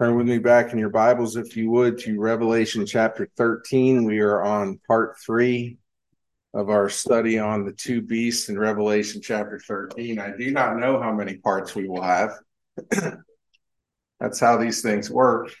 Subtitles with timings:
[0.00, 4.04] Turn with me back in your Bibles, if you would, to Revelation chapter 13.
[4.04, 5.76] We are on part three
[6.54, 10.18] of our study on the two beasts in Revelation chapter 13.
[10.18, 12.30] I do not know how many parts we will have.
[14.20, 15.52] That's how these things work.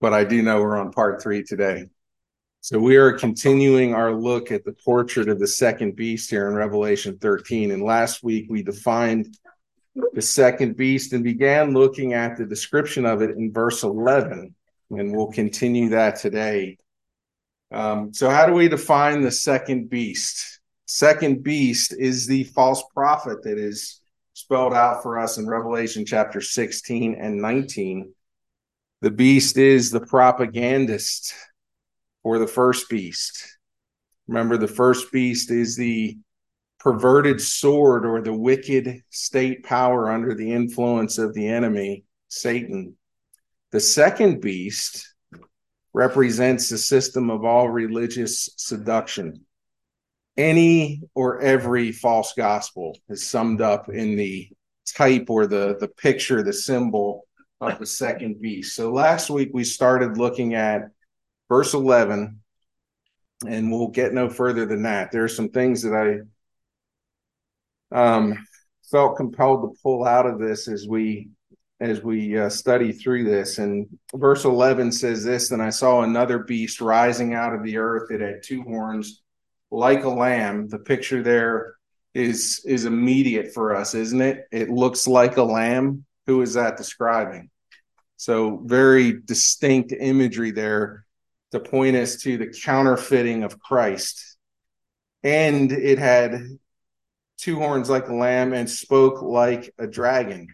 [0.00, 1.86] But I do know we're on part three today.
[2.60, 6.54] So we are continuing our look at the portrait of the second beast here in
[6.54, 7.72] Revelation 13.
[7.72, 9.36] And last week we defined
[9.94, 14.54] the second beast and began looking at the description of it in verse 11.
[14.90, 16.78] And we'll continue that today.
[17.72, 20.60] Um, so, how do we define the second beast?
[20.84, 24.00] Second beast is the false prophet that is
[24.34, 28.12] spelled out for us in Revelation chapter 16 and 19.
[29.00, 31.34] The beast is the propagandist
[32.22, 33.58] for the first beast.
[34.28, 36.18] Remember, the first beast is the
[36.82, 42.96] perverted sword or the wicked state power under the influence of the enemy, Satan.
[43.70, 45.14] The second beast
[45.92, 49.46] represents the system of all religious seduction.
[50.36, 54.48] Any or every false gospel is summed up in the
[54.96, 57.28] type or the, the picture, the symbol
[57.60, 58.74] of the second beast.
[58.74, 60.88] So last week we started looking at
[61.48, 62.40] verse 11,
[63.46, 65.12] and we'll get no further than that.
[65.12, 66.26] There are some things that I
[67.92, 68.46] um,
[68.90, 71.30] felt compelled to pull out of this as we
[71.80, 73.58] as we uh, study through this.
[73.58, 78.10] And verse 11 says this Then I saw another beast rising out of the earth.
[78.10, 79.22] It had two horns
[79.70, 80.68] like a lamb.
[80.68, 81.74] The picture there
[82.14, 84.46] is is immediate for us, isn't it?
[84.52, 86.04] It looks like a lamb.
[86.26, 87.50] Who is that describing?
[88.16, 91.04] So, very distinct imagery there
[91.50, 94.36] to point us to the counterfeiting of Christ.
[95.24, 96.40] And it had
[97.42, 100.46] two horns like a lamb, and spoke like a dragon.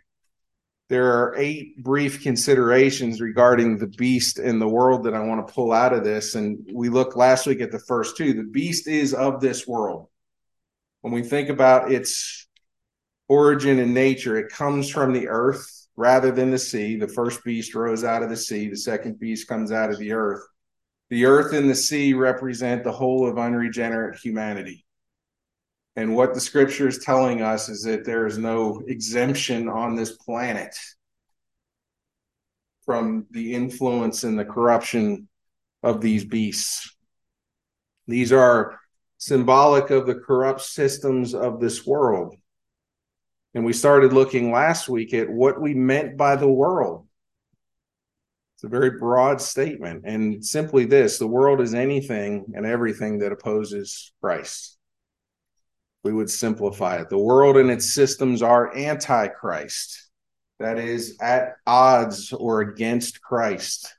[0.89, 5.53] There are eight brief considerations regarding the beast in the world that I want to
[5.53, 6.34] pull out of this.
[6.34, 8.33] And we looked last week at the first two.
[8.33, 10.09] The beast is of this world.
[11.03, 12.48] When we think about its
[13.28, 16.97] origin and nature, it comes from the earth rather than the sea.
[16.97, 20.12] The first beast rose out of the sea, the second beast comes out of the
[20.12, 20.43] earth.
[21.10, 24.87] The earth and the sea represent the whole of unregenerate humanity.
[25.98, 30.12] And what the scripture is telling us is that there is no exemption on this
[30.12, 30.72] planet
[32.86, 35.28] from the influence and the corruption
[35.82, 36.94] of these beasts.
[38.06, 38.78] These are
[39.16, 42.36] symbolic of the corrupt systems of this world.
[43.54, 47.09] And we started looking last week at what we meant by the world.
[48.54, 50.04] It's a very broad statement.
[50.04, 54.78] And simply this the world is anything and everything that opposes Christ
[56.04, 57.10] we would simplify it.
[57.10, 60.10] The world and its systems are antichrist,
[60.59, 63.94] that is, at odds or against Christ.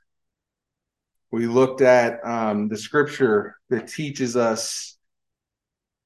[1.30, 4.96] We looked at um, the scripture that teaches us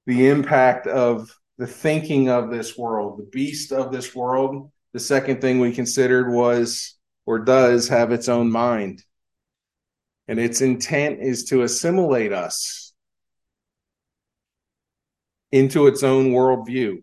[0.07, 4.71] the impact of the thinking of this world, the beast of this world.
[4.93, 9.03] The second thing we considered was or does have its own mind.
[10.29, 12.84] And its intent is to assimilate us
[15.55, 17.01] into its own worldview.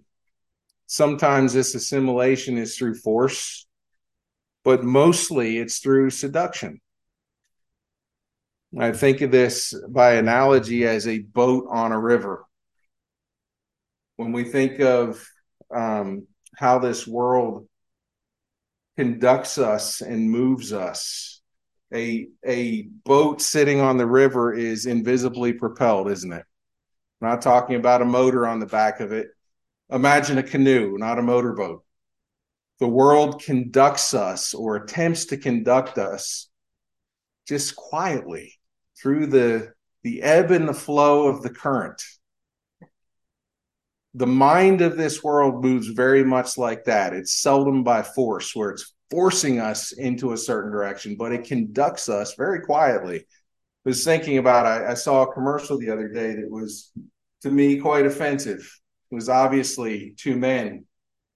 [0.86, 3.66] Sometimes this assimilation is through force,
[4.66, 6.82] but mostly it's through seduction.
[8.78, 12.44] I think of this by analogy as a boat on a river.
[14.18, 15.26] When we think of
[15.74, 17.70] um, how this world
[18.98, 21.42] conducts us and moves us,
[21.94, 26.44] a, a boat sitting on the river is invisibly propelled, isn't it?
[27.22, 29.28] Not talking about a motor on the back of it.
[29.92, 31.84] Imagine a canoe, not a motorboat.
[32.80, 36.50] The world conducts us or attempts to conduct us
[37.48, 38.60] just quietly
[39.00, 39.74] through the,
[40.04, 42.02] the ebb and the flow of the current.
[44.16, 47.14] The mind of this world moves very much like that.
[47.14, 52.10] It's seldom by force, where it's forcing us into a certain direction, but it conducts
[52.10, 53.26] us very quietly
[53.86, 56.92] was thinking about I, I, saw a commercial the other day that was
[57.42, 58.60] to me quite offensive.
[59.12, 60.68] It was obviously two men.
[60.68, 60.86] It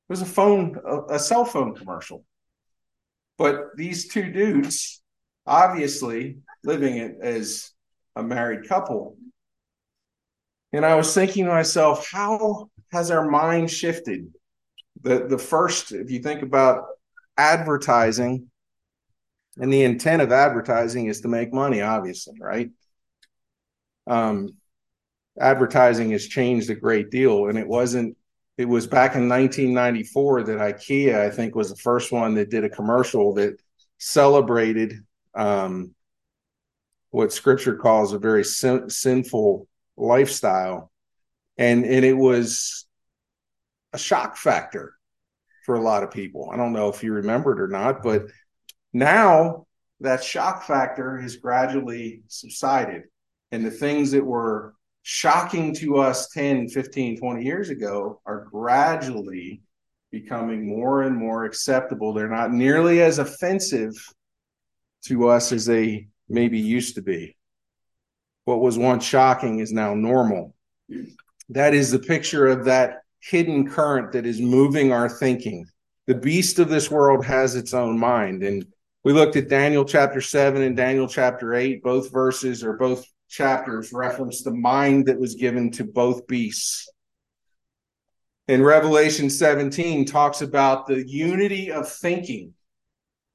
[0.09, 2.23] was a phone, a, a cell phone commercial.
[3.37, 5.01] But these two dudes,
[5.45, 7.71] obviously living it as
[8.15, 9.17] a married couple.
[10.71, 14.33] And I was thinking to myself, how has our mind shifted?
[15.01, 16.85] The the first, if you think about
[17.37, 18.49] advertising,
[19.59, 22.69] and the intent of advertising is to make money, obviously, right?
[24.07, 24.55] Um,
[25.39, 28.17] advertising has changed a great deal, and it wasn't
[28.57, 32.65] It was back in 1994 that IKEA, I think, was the first one that did
[32.65, 33.61] a commercial that
[33.99, 34.93] celebrated
[35.35, 35.95] um,
[37.11, 39.67] what Scripture calls a very sin- sinful
[39.97, 40.91] lifestyle,
[41.57, 42.85] and and it was
[43.93, 44.93] a shock factor
[45.65, 46.49] for a lot of people.
[46.53, 48.23] I don't know if you remember it or not, but
[48.95, 49.65] now
[49.99, 53.03] that shock factor has gradually subsided,
[53.51, 59.61] and the things that were shocking to us 10, 15, 20 years ago are gradually
[60.11, 62.13] becoming more and more acceptable.
[62.13, 63.93] They're not nearly as offensive
[65.07, 67.35] to us as they maybe used to be.
[68.45, 70.55] What was once shocking is now normal.
[71.49, 75.65] That is the picture of that hidden current that is moving our thinking.
[76.07, 78.41] The beast of this world has its own mind.
[78.41, 78.65] And
[79.05, 81.83] we looked at Daniel chapter 7 and Daniel chapter 8.
[81.83, 86.89] Both verses or both chapters reference the mind that was given to both beasts.
[88.47, 92.53] In Revelation 17 talks about the unity of thinking.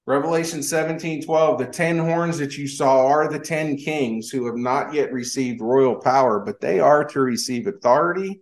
[0.07, 4.57] Revelation 17 12, the 10 horns that you saw are the 10 kings who have
[4.57, 8.41] not yet received royal power, but they are to receive authority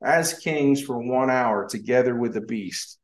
[0.00, 2.99] as kings for one hour together with the beast.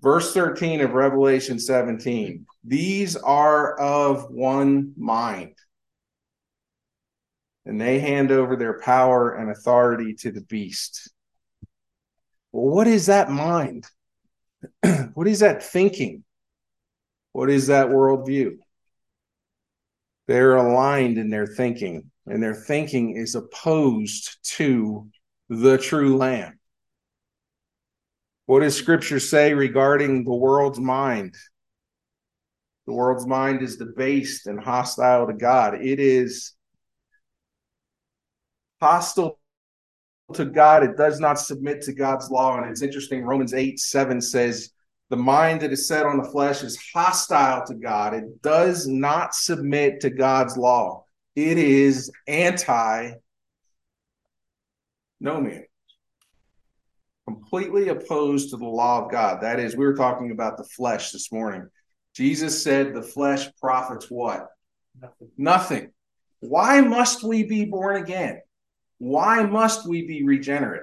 [0.00, 5.54] Verse 13 of Revelation 17, these are of one mind
[7.68, 11.12] and they hand over their power and authority to the beast.
[12.50, 13.86] Well, what is that mind?
[15.12, 16.24] what is that thinking?
[17.32, 18.56] What is that worldview?
[20.28, 25.06] They're aligned in their thinking, and their thinking is opposed to
[25.50, 26.57] the true Lamb.
[28.48, 31.34] What does Scripture say regarding the world's mind?
[32.86, 35.74] The world's mind is debased and hostile to God.
[35.84, 36.54] It is
[38.80, 39.38] hostile
[40.32, 40.82] to God.
[40.82, 42.56] It does not submit to God's law.
[42.56, 44.70] And it's interesting, Romans 8 7 says,
[45.10, 48.14] The mind that is set on the flesh is hostile to God.
[48.14, 51.04] It does not submit to God's law.
[51.36, 53.10] It is anti
[55.20, 55.67] no man.
[57.28, 59.42] Completely opposed to the law of God.
[59.42, 61.68] That is, we were talking about the flesh this morning.
[62.14, 64.48] Jesus said the flesh profits what?
[65.00, 65.30] Nothing.
[65.36, 65.92] Nothing.
[66.40, 68.40] Why must we be born again?
[68.96, 70.82] Why must we be regenerate?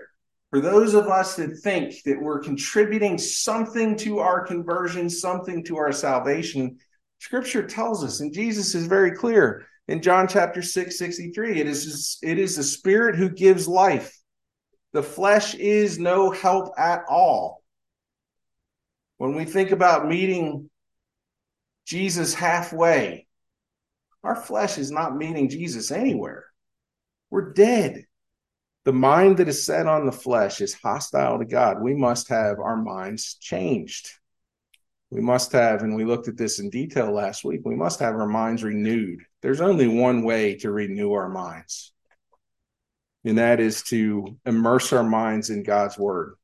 [0.51, 5.77] For those of us that think that we're contributing something to our conversion, something to
[5.77, 6.77] our salvation,
[7.19, 12.19] scripture tells us, and Jesus is very clear in John chapter 6, 63, it is,
[12.21, 14.15] it is the spirit who gives life.
[14.95, 17.62] The flesh is no help at all.
[19.18, 20.69] When we think about meeting
[21.86, 23.27] Jesus halfway,
[24.24, 26.45] our flesh is not meeting Jesus anywhere.
[27.30, 28.06] We're dead.
[28.86, 31.81] The mind that is set on the flesh is hostile to God.
[31.81, 34.09] We must have our minds changed.
[35.09, 38.15] We must have, and we looked at this in detail last week, we must have
[38.15, 39.19] our minds renewed.
[39.41, 41.91] There's only one way to renew our minds,
[43.25, 46.36] and that is to immerse our minds in God's word.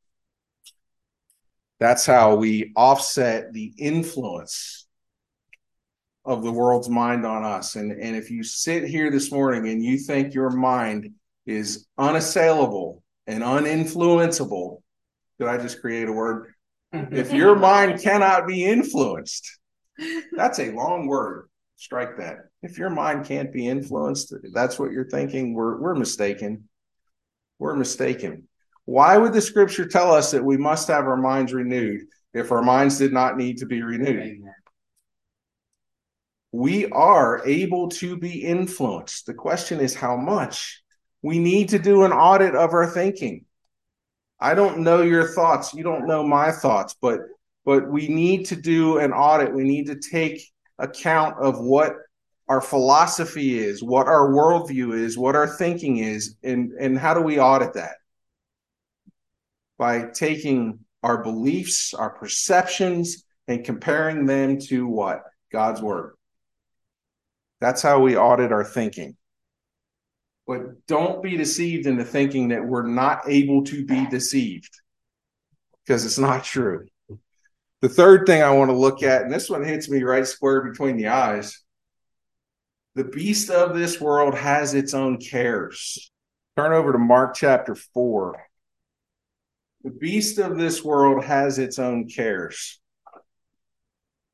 [1.80, 4.88] That's how we offset the influence
[6.25, 7.75] of the world's mind on us.
[7.75, 11.12] And, and if you sit here this morning and you think your mind
[11.45, 14.81] is unassailable and uninfluenceable,
[15.39, 16.54] did I just create a word?
[16.94, 19.60] if your mind cannot be influenced,
[20.33, 21.47] that's a long word.
[21.78, 22.50] Strike that.
[22.61, 26.69] If your mind can't be influenced, that's what you're thinking, we're, we're mistaken.
[27.61, 28.47] We're mistaken.
[28.85, 32.01] Why would the scripture tell us that we must have our minds renewed
[32.33, 34.41] if our minds did not need to be renewed?
[36.51, 39.27] We are able to be influenced.
[39.27, 40.81] The question is how much.
[41.21, 43.45] We need to do an audit of our thinking.
[44.39, 45.71] I don't know your thoughts.
[45.75, 47.19] You don't know my thoughts, but
[47.63, 49.53] but we need to do an audit.
[49.53, 50.41] We need to take
[50.80, 51.94] account of what
[52.51, 57.21] our philosophy is, what our worldview is, what our thinking is, and, and how do
[57.21, 57.95] we audit that?
[59.79, 65.23] By taking our beliefs, our perceptions, and comparing them to what?
[65.49, 66.15] God's word.
[67.61, 69.15] That's how we audit our thinking.
[70.45, 74.77] But don't be deceived into thinking that we're not able to be deceived
[75.85, 76.85] because it's not true.
[77.79, 80.69] The third thing I want to look at, and this one hits me right square
[80.69, 81.60] between the eyes
[82.95, 86.12] the beast of this world has its own cares.
[86.57, 88.42] Turn over to Mark chapter 4.
[89.83, 92.80] The beast of this world has its own cares.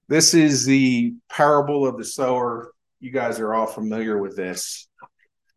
[0.09, 4.87] This is the parable of the sower you guys are all familiar with this.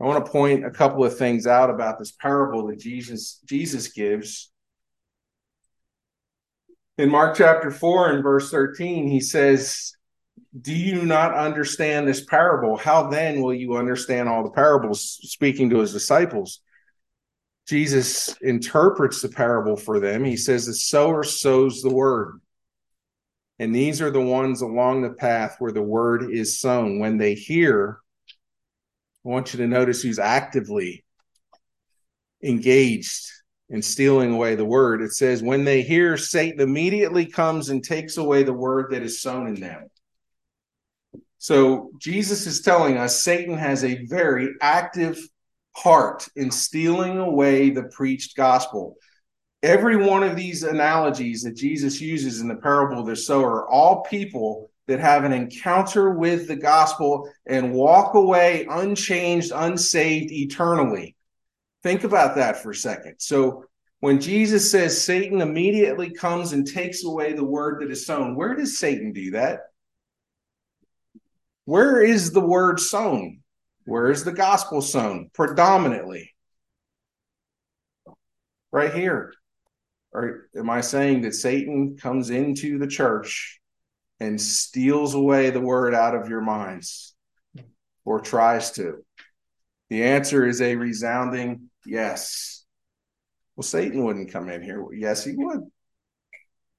[0.00, 3.88] I want to point a couple of things out about this parable that Jesus Jesus
[3.88, 4.50] gives.
[6.98, 9.94] In Mark chapter 4 and verse 13, he says,
[10.60, 12.76] Do you not understand this parable?
[12.76, 15.18] How then will you understand all the parables?
[15.22, 16.60] Speaking to his disciples.
[17.68, 20.24] Jesus interprets the parable for them.
[20.24, 22.40] He says, The sower sows the word.
[23.60, 26.98] And these are the ones along the path where the word is sown.
[26.98, 27.98] When they hear,
[29.24, 31.04] I want you to notice who's actively
[32.42, 33.30] engaged
[33.68, 35.02] in stealing away the word.
[35.02, 39.20] It says, When they hear, Satan immediately comes and takes away the word that is
[39.22, 39.88] sown in them.
[41.40, 45.18] So Jesus is telling us Satan has a very active
[45.74, 48.96] part in stealing away the preached gospel.
[49.62, 53.68] Every one of these analogies that Jesus uses in the parable of the sower are
[53.70, 61.16] all people that have an encounter with the gospel and walk away unchanged, unsaved eternally.
[61.82, 63.14] Think about that for a second.
[63.16, 63.64] So,
[64.00, 68.54] when Jesus says Satan immediately comes and takes away the word that is sown, where
[68.54, 69.69] does Satan do that?
[71.70, 73.42] Where is the word sown?
[73.84, 75.30] Where is the gospel sown?
[75.32, 76.34] Predominantly.
[78.72, 79.32] Right here.
[80.10, 83.60] Or am I saying that Satan comes into the church
[84.18, 87.14] and steals away the word out of your minds
[88.04, 89.04] or tries to?
[89.90, 92.64] The answer is a resounding yes.
[93.54, 94.84] Well, Satan wouldn't come in here.
[94.92, 95.60] Yes, he would.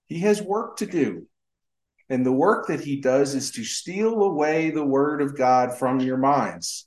[0.08, 1.28] He has work to do.
[2.12, 6.02] And the work that he does is to steal away the word of God from
[6.02, 6.86] your minds.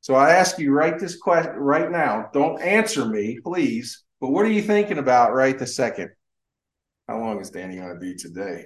[0.00, 2.28] So I ask you right this question right now.
[2.32, 4.02] Don't answer me, please.
[4.20, 6.10] But what are you thinking about right the second?
[7.06, 8.64] How long is Danny going to be today?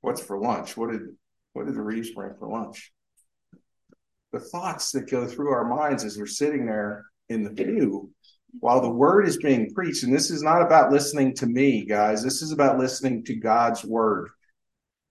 [0.00, 0.76] What's for lunch?
[0.76, 1.02] What did
[1.52, 2.92] what did the Reeves bring for lunch?
[4.32, 8.10] The thoughts that go through our minds as we're sitting there in the pew
[8.58, 10.02] while the word is being preached.
[10.02, 12.24] And this is not about listening to me, guys.
[12.24, 14.28] This is about listening to God's word.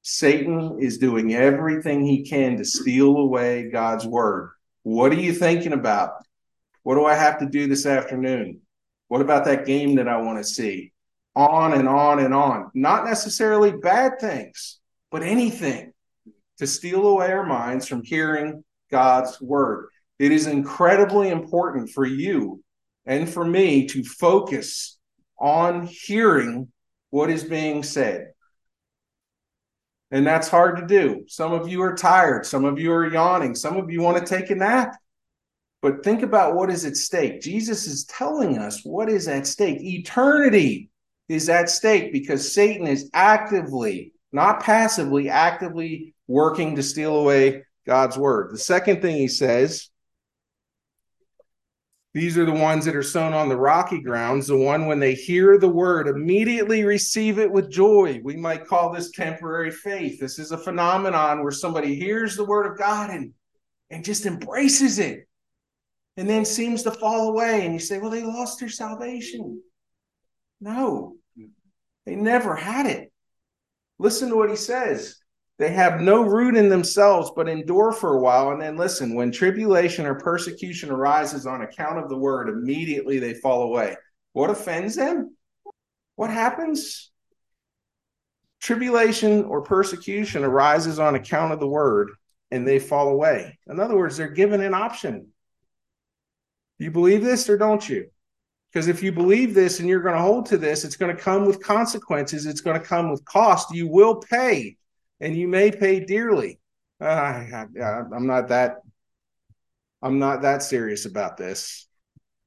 [0.04, 4.52] Satan is doing everything he can to steal away God's word.
[4.84, 6.14] What are you thinking about?
[6.84, 8.62] What do I have to do this afternoon?
[9.10, 10.92] What about that game that I want to see?
[11.36, 12.72] On and on and on.
[12.74, 14.80] Not necessarily bad things,
[15.12, 15.94] but anything
[16.58, 19.90] to steal away our minds from hearing God's word.
[20.18, 22.64] It is incredibly important for you
[23.06, 24.98] and for me to focus
[25.40, 26.72] on hearing
[27.10, 28.31] what is being said.
[30.12, 31.24] And that's hard to do.
[31.28, 32.46] Some of you are tired.
[32.46, 33.56] Some of you are yawning.
[33.56, 34.98] Some of you want to take a nap.
[35.82, 37.42] But think about what is at stake.
[37.42, 39.82] Jesus is telling us what is at stake.
[39.82, 40.90] Eternity
[41.30, 48.18] is at stake because Satan is actively, not passively, actively working to steal away God's
[48.18, 48.52] word.
[48.52, 49.90] The second thing he says
[52.14, 55.14] these are the ones that are sown on the rocky grounds, the one when they
[55.14, 58.20] hear the word, immediately receive it with joy.
[58.22, 60.20] We might call this temporary faith.
[60.20, 63.32] This is a phenomenon where somebody hears the word of God and,
[63.90, 65.26] and just embraces it
[66.18, 67.66] and then seems to fall away.
[67.66, 69.62] And you say, well, they lost their salvation.
[70.60, 71.16] No,
[72.06, 73.12] they never had it.
[74.00, 75.16] Listen to what he says.
[75.62, 78.50] They have no root in themselves, but endure for a while.
[78.50, 83.36] And then listen, when tribulation or persecution arises on account of the word, immediately they
[83.36, 83.96] fall away.
[84.34, 85.36] What offends them?
[86.16, 87.12] What happens?
[88.60, 92.10] Tribulation or persecution arises on account of the word,
[92.50, 93.60] and they fall away.
[93.68, 95.28] In other words, they're given an option.
[96.80, 98.10] You believe this or don't you?
[98.74, 101.22] Because if you believe this and you're going to hold to this, it's going to
[101.22, 102.48] come with consequences.
[102.48, 103.76] It's going to come with cost.
[103.76, 104.78] You will pay
[105.22, 106.60] and you may pay dearly.
[107.00, 108.78] Uh, I, I'm not that.
[110.02, 111.88] I'm not that serious about this.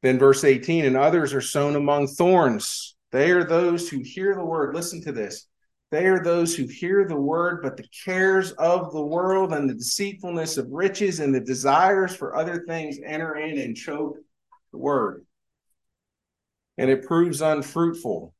[0.02, 2.96] Then verse 18, and others are sown among thorns.
[3.12, 4.74] They are those who hear the word.
[4.74, 5.46] Listen to this.
[5.90, 9.74] They are those who hear the word, but the cares of the world and the
[9.74, 14.16] deceitfulness of riches and the desires for other things enter in and choke
[14.72, 15.24] the word.
[16.76, 18.34] And it proves unfruitful.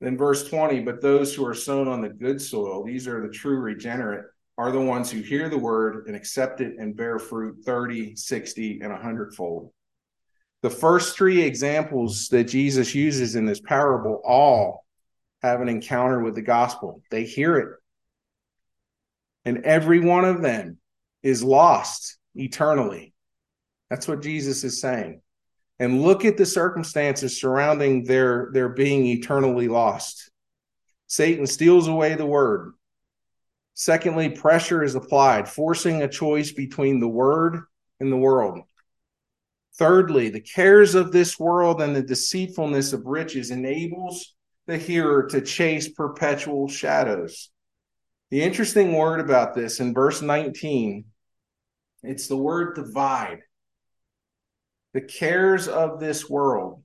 [0.00, 3.32] Then verse 20, but those who are sown on the good soil, these are the
[3.32, 4.24] true regenerate,
[4.56, 8.80] are the ones who hear the word and accept it and bear fruit 30, 60,
[8.80, 9.72] and 100 fold.
[10.62, 14.84] The first three examples that Jesus uses in this parable all
[15.42, 17.02] have an encounter with the gospel.
[17.10, 17.68] They hear it.
[19.46, 20.78] And every one of them
[21.22, 23.14] is lost eternally.
[23.88, 25.22] That's what Jesus is saying
[25.80, 30.30] and look at the circumstances surrounding their their being eternally lost
[31.08, 32.74] satan steals away the word
[33.74, 37.58] secondly pressure is applied forcing a choice between the word
[37.98, 38.60] and the world
[39.74, 44.36] thirdly the cares of this world and the deceitfulness of riches enables
[44.70, 47.50] the hearer to chase perpetual shadows.
[48.30, 51.04] The interesting word about this in verse 19,
[52.04, 53.40] it's the word divide.
[54.92, 56.82] The cares of this world.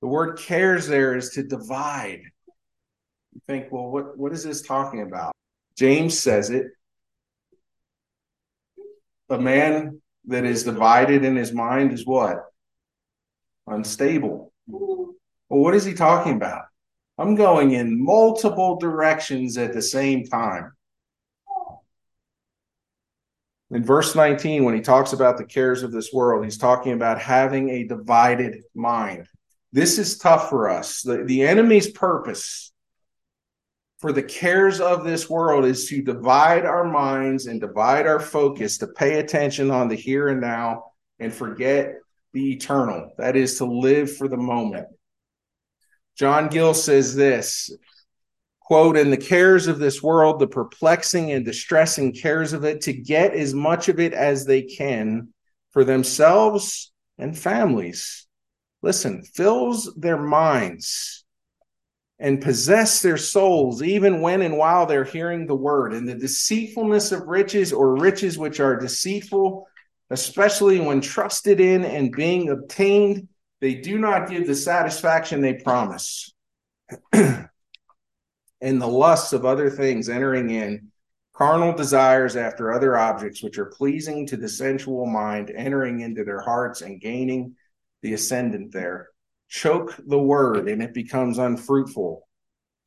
[0.00, 2.22] The word cares there is to divide.
[3.34, 5.32] You think, well, what, what is this talking about?
[5.76, 6.66] James says it.
[9.30, 12.44] A man that is divided in his mind is what?
[13.66, 14.52] Unstable.
[14.66, 15.14] Well,
[15.48, 16.64] what is he talking about?
[17.18, 20.72] I'm going in multiple directions at the same time.
[23.72, 27.18] In verse 19, when he talks about the cares of this world, he's talking about
[27.18, 29.26] having a divided mind.
[29.72, 31.00] This is tough for us.
[31.00, 32.70] The, the enemy's purpose
[33.98, 38.76] for the cares of this world is to divide our minds and divide our focus
[38.78, 41.94] to pay attention on the here and now and forget
[42.34, 43.12] the eternal.
[43.16, 44.88] That is to live for the moment.
[46.18, 47.70] John Gill says this
[48.72, 52.94] quote, in the cares of this world, the perplexing and distressing cares of it, to
[52.94, 55.28] get as much of it as they can
[55.72, 58.26] for themselves and families.
[58.80, 61.26] Listen, fills their minds
[62.18, 65.92] and possess their souls, even when and while they're hearing the word.
[65.92, 69.66] And the deceitfulness of riches or riches which are deceitful,
[70.08, 73.28] especially when trusted in and being obtained,
[73.60, 76.32] they do not give the satisfaction they promise.
[78.62, 80.90] and the lusts of other things entering in,
[81.34, 86.40] carnal desires after other objects which are pleasing to the sensual mind, entering into their
[86.40, 87.54] hearts and gaining
[88.00, 89.08] the ascendant there
[89.52, 92.26] choke the word and it becomes unfruitful.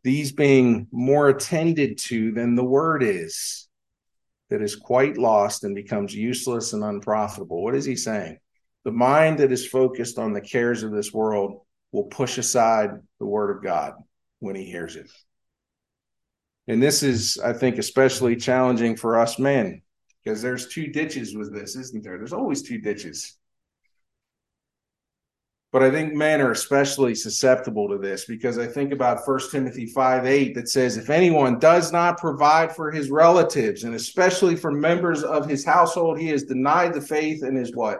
[0.03, 3.67] These being more attended to than the word is,
[4.50, 7.63] that is quite lost and becomes useless and unprofitable.
[7.63, 8.39] What is he saying?
[8.84, 13.25] The mind that is focused on the cares of this world will push aside the
[13.27, 13.94] word of God
[14.39, 15.10] when he hears it.
[16.68, 19.82] And this is, I think, especially challenging for us men
[20.24, 22.18] because there's two ditches with this, isn't there?
[22.18, 23.38] There's always two ditches.
[25.72, 29.88] But I think men are especially susceptible to this because I think about 1 Timothy
[29.88, 34.72] 5 8 that says, If anyone does not provide for his relatives and especially for
[34.72, 38.00] members of his household, he has denied the faith and is what?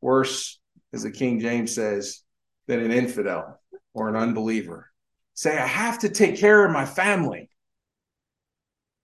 [0.00, 0.58] Worse,
[0.94, 2.22] as the King James says,
[2.66, 3.60] than an infidel
[3.92, 4.90] or an unbeliever.
[5.34, 7.50] Say, I have to take care of my family.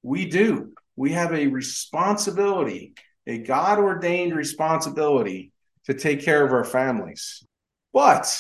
[0.03, 0.73] We do.
[0.97, 2.95] We have a responsibility,
[3.27, 5.53] a God ordained responsibility
[5.85, 7.45] to take care of our families.
[7.93, 8.33] But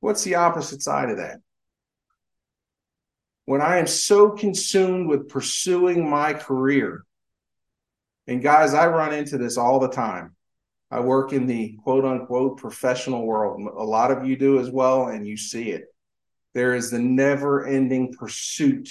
[0.00, 1.40] what's the opposite side of that?
[3.44, 7.04] When I am so consumed with pursuing my career,
[8.26, 10.36] and guys, I run into this all the time.
[10.90, 13.60] I work in the quote unquote professional world.
[13.60, 15.86] A lot of you do as well, and you see it.
[16.54, 18.88] There is the never ending pursuit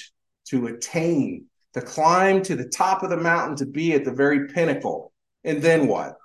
[0.52, 4.48] to attain, to climb to the top of the mountain, to be at the very
[4.48, 5.12] pinnacle.
[5.44, 6.16] And then what?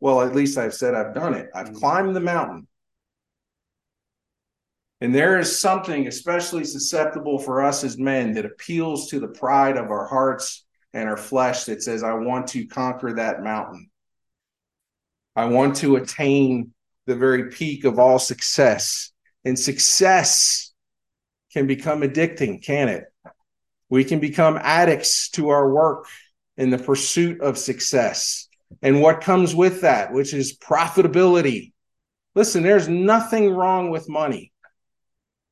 [0.00, 1.48] Well, at least I've said I've done it.
[1.54, 1.76] I've mm.
[1.76, 2.66] climbed the mountain.
[5.00, 9.76] And there is something especially susceptible for us as men that appeals to the pride
[9.76, 13.90] of our hearts and our flesh that says, I want to conquer that mountain.
[15.36, 16.72] I want to attain
[17.06, 19.10] the very peak of all success.
[19.44, 20.72] And success
[21.52, 23.04] can become addicting, can it?
[23.94, 26.06] We can become addicts to our work
[26.56, 28.48] in the pursuit of success
[28.82, 31.72] and what comes with that, which is profitability.
[32.34, 34.52] Listen, there's nothing wrong with money,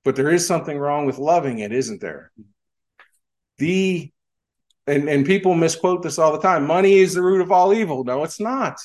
[0.05, 2.33] but there is something wrong with loving it, isn't there?
[3.59, 4.11] The
[4.89, 8.03] and, and people misquote this all the time money is the root of all evil.
[8.03, 8.77] No, it's not.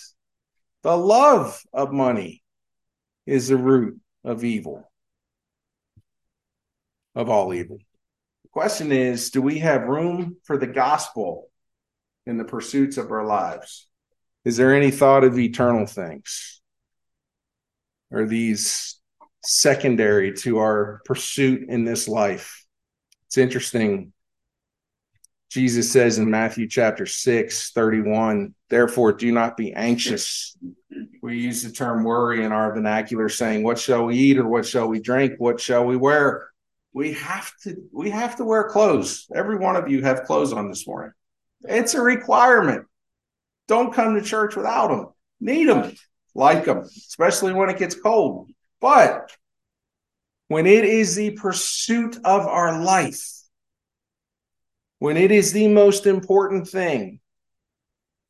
[0.83, 2.43] The love of money
[3.25, 4.87] is the root of evil,
[7.15, 7.79] of all evil.
[8.51, 11.49] Question is do we have room for the gospel
[12.25, 13.87] in the pursuits of our lives?
[14.45, 16.61] Is there any thought of eternal things?
[18.11, 18.99] Are these
[19.43, 22.65] secondary to our pursuit in this life?
[23.27, 24.13] It's interesting.
[25.49, 30.57] Jesus says in Matthew chapter 6, 31, therefore do not be anxious.
[31.21, 34.65] We use the term worry in our vernacular, saying, What shall we eat or what
[34.65, 35.33] shall we drink?
[35.37, 36.49] What shall we wear?
[36.97, 39.27] We have to we have to wear clothes.
[39.31, 41.11] Every one of you have clothes on this morning.
[41.61, 42.87] It's a requirement.
[43.67, 45.05] Don't come to church without them.
[45.39, 45.93] Need them,
[46.33, 48.49] like them, especially when it gets cold.
[48.81, 49.31] But
[50.47, 53.29] when it is the pursuit of our life,
[54.97, 57.19] when it is the most important thing,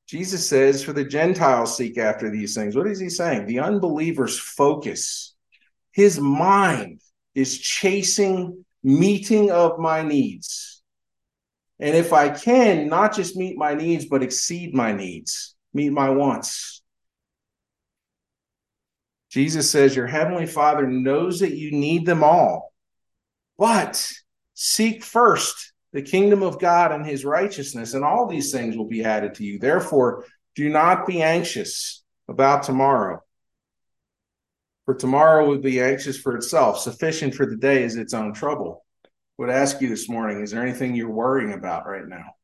[0.08, 2.76] Jesus says, for the Gentiles seek after these things.
[2.76, 3.46] What is he saying?
[3.46, 5.36] The unbeliever's focus,
[5.94, 7.00] his mind
[7.38, 10.82] is chasing meeting of my needs.
[11.80, 16.10] And if I can, not just meet my needs, but exceed my needs, meet my
[16.10, 16.82] wants.
[19.30, 22.74] Jesus says, Your heavenly Father knows that you need them all,
[23.60, 24.12] but
[24.56, 29.04] seek first the kingdom of God and his righteousness, and all these things will be
[29.04, 29.60] added to you.
[29.60, 33.22] Therefore, do not be anxious about tomorrow.
[34.88, 36.80] For tomorrow will be anxious for itself.
[36.80, 38.86] Sufficient for the day is its own trouble.
[39.38, 42.36] Would ask you this morning is there anything you're worrying about right now?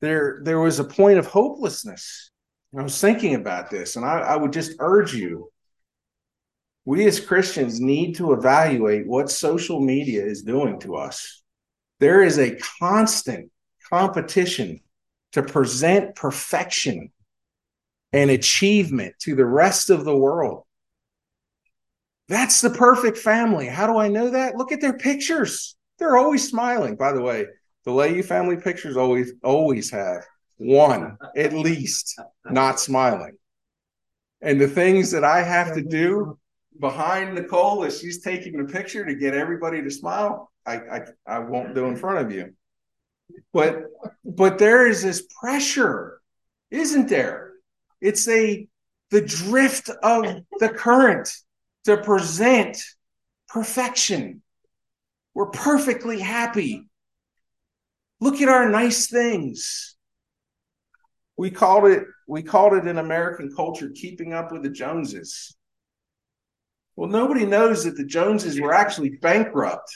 [0.01, 2.30] there there was a point of hopelessness.
[2.77, 5.51] I was thinking about this, and I, I would just urge you.
[6.85, 11.43] We as Christians need to evaluate what social media is doing to us.
[11.99, 13.51] There is a constant
[13.89, 14.79] competition
[15.33, 17.11] to present perfection
[18.13, 20.63] and achievement to the rest of the world.
[22.29, 23.67] That's the perfect family.
[23.67, 24.55] How do I know that?
[24.55, 25.75] Look at their pictures.
[25.99, 26.95] They're always smiling.
[26.95, 27.45] By the way,
[27.83, 30.25] the Leahy family pictures always always have
[30.61, 33.37] one at least not smiling.
[34.41, 36.37] And the things that I have to do
[36.79, 41.39] behind Nicole as she's taking the picture to get everybody to smile, I, I I
[41.39, 42.53] won't do in front of you.
[43.53, 43.85] But
[44.23, 46.21] but there is this pressure,
[46.69, 47.53] isn't there?
[47.99, 48.67] It's a
[49.09, 50.25] the drift of
[50.59, 51.31] the current
[51.85, 52.77] to present
[53.49, 54.41] perfection.
[55.33, 56.87] We're perfectly happy.
[58.19, 59.95] Look at our nice things.
[61.41, 65.57] We called it we called it in American culture keeping up with the Joneses.
[66.95, 69.91] Well, nobody knows that the Joneses were actually bankrupt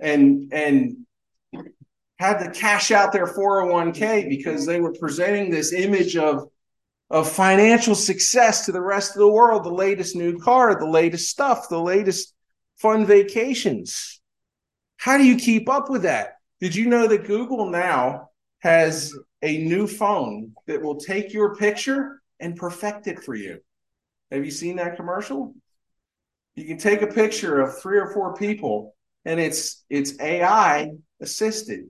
[0.00, 1.06] and and
[2.18, 6.48] had to cash out their 401k because they were presenting this image of
[7.10, 11.30] of financial success to the rest of the world the latest new car, the latest
[11.30, 12.34] stuff, the latest
[12.76, 14.20] fun vacations.
[14.96, 16.38] How do you keep up with that?
[16.60, 22.20] Did you know that Google now has a new phone that will take your picture
[22.38, 23.60] and perfect it for you?
[24.30, 25.54] Have you seen that commercial?
[26.54, 31.86] You can take a picture of three or four people and it's it's AI assisted.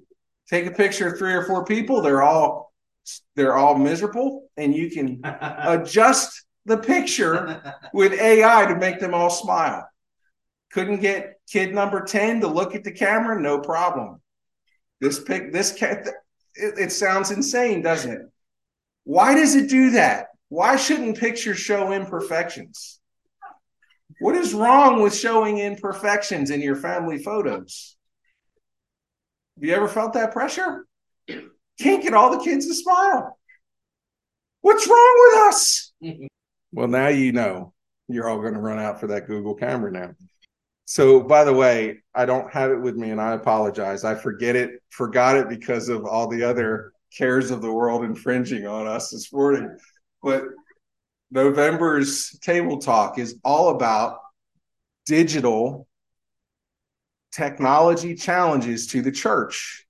[0.49, 2.73] Take a picture of three or four people, they're all
[3.37, 9.31] they're all miserable, and you can adjust the picture with AI to make them all
[9.31, 9.89] smile.
[10.73, 13.41] Couldn't get kid number 10 to look at the camera?
[13.41, 14.21] No problem.
[15.01, 16.07] This pic, this cat,
[16.55, 18.23] it, it sounds insane, doesn't it?
[19.05, 20.29] Why does it do that?
[20.49, 23.01] Why shouldn't pictures show imperfections?
[24.21, 27.97] What is wrong with showing imperfections in your family photos?
[29.57, 30.87] Have you ever felt that pressure?
[31.81, 33.39] Can't get all the kids to smile.
[34.61, 35.93] What's wrong with us?
[36.73, 37.73] well, now you know
[38.09, 40.11] you're all going to run out for that Google camera now.
[40.91, 44.03] So, by the way, I don't have it with me and I apologize.
[44.03, 48.67] I forget it, forgot it because of all the other cares of the world infringing
[48.67, 49.79] on us this morning.
[50.21, 50.43] But
[51.31, 54.19] November's table talk is all about
[55.07, 55.87] digital
[57.31, 59.87] technology challenges to the church.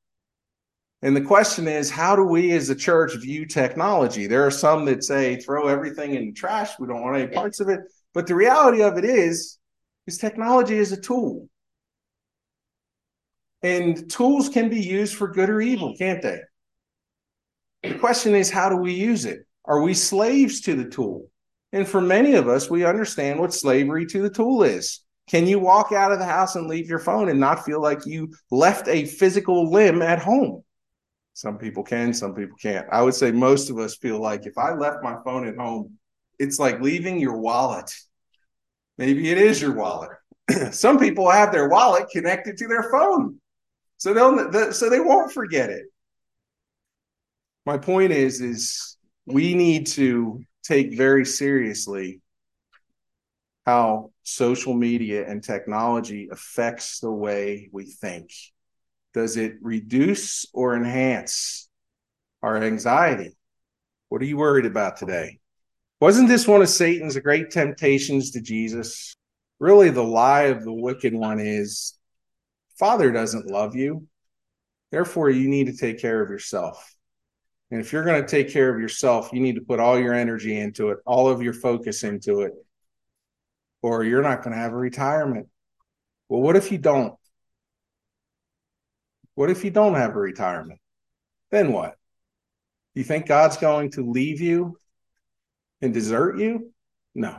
[1.00, 4.26] And the question is, how do we as a church view technology?
[4.26, 6.78] There are some that say throw everything in the trash.
[6.78, 7.80] We don't want any parts of it.
[8.12, 9.59] But the reality of it is,
[10.18, 11.48] technology is a tool.
[13.62, 16.40] And tools can be used for good or evil, can't they?
[17.82, 19.46] The question is, how do we use it?
[19.64, 21.26] Are we slaves to the tool?
[21.72, 25.00] And for many of us, we understand what slavery to the tool is.
[25.28, 28.04] Can you walk out of the house and leave your phone and not feel like
[28.04, 30.64] you left a physical limb at home?
[31.34, 32.86] Some people can, some people can't.
[32.90, 35.98] I would say most of us feel like if I left my phone at home,
[36.38, 37.94] it's like leaving your wallet.
[39.00, 40.10] Maybe it is your wallet.
[40.72, 43.40] some people have their wallet connected to their phone.
[43.96, 45.86] So they'll so they won't forget it.
[47.64, 52.20] My point is is we need to take very seriously
[53.64, 58.30] how social media and technology affects the way we think.
[59.14, 61.70] Does it reduce or enhance
[62.42, 63.34] our anxiety?
[64.10, 65.39] What are you worried about today?
[66.00, 69.14] Wasn't this one of Satan's great temptations to Jesus?
[69.58, 71.98] Really, the lie of the wicked one is
[72.78, 74.06] Father doesn't love you.
[74.90, 76.94] Therefore, you need to take care of yourself.
[77.70, 80.14] And if you're going to take care of yourself, you need to put all your
[80.14, 82.52] energy into it, all of your focus into it,
[83.82, 85.48] or you're not going to have a retirement.
[86.30, 87.14] Well, what if you don't?
[89.34, 90.80] What if you don't have a retirement?
[91.50, 91.96] Then what?
[92.94, 94.76] You think God's going to leave you
[95.82, 96.72] and desert you?
[97.14, 97.38] No.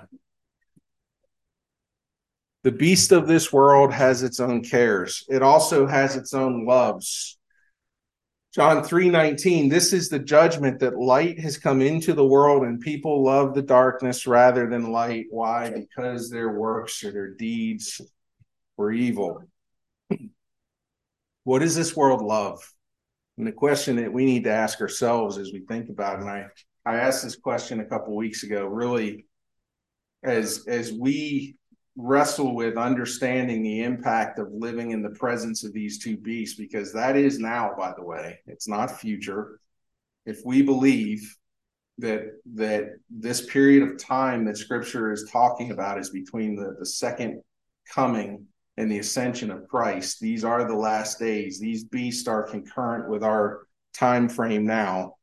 [2.64, 5.26] The beast of this world has its own cares.
[5.30, 7.38] It also has its own loves.
[8.54, 13.24] John 3:19 This is the judgment that light has come into the world and people
[13.24, 18.02] love the darkness rather than light why because their works or their deeds
[18.76, 19.44] were evil
[21.46, 22.62] What does this world love
[23.38, 26.30] and the question that we need to ask ourselves as we think about it and
[26.30, 26.48] I
[26.86, 29.26] I asked this question a couple weeks ago really
[30.24, 31.56] as as we
[31.96, 36.94] wrestle with understanding the impact of living in the presence of these two beasts because
[36.94, 39.60] that is now by the way it's not future.
[40.26, 41.36] If we believe
[42.00, 42.24] that
[42.56, 47.42] that this period of time that scripture is talking about is between the, the second
[47.88, 48.46] coming
[48.78, 51.60] and the ascension of christ these are the last days.
[51.60, 55.16] These beasts are concurrent with our time frame now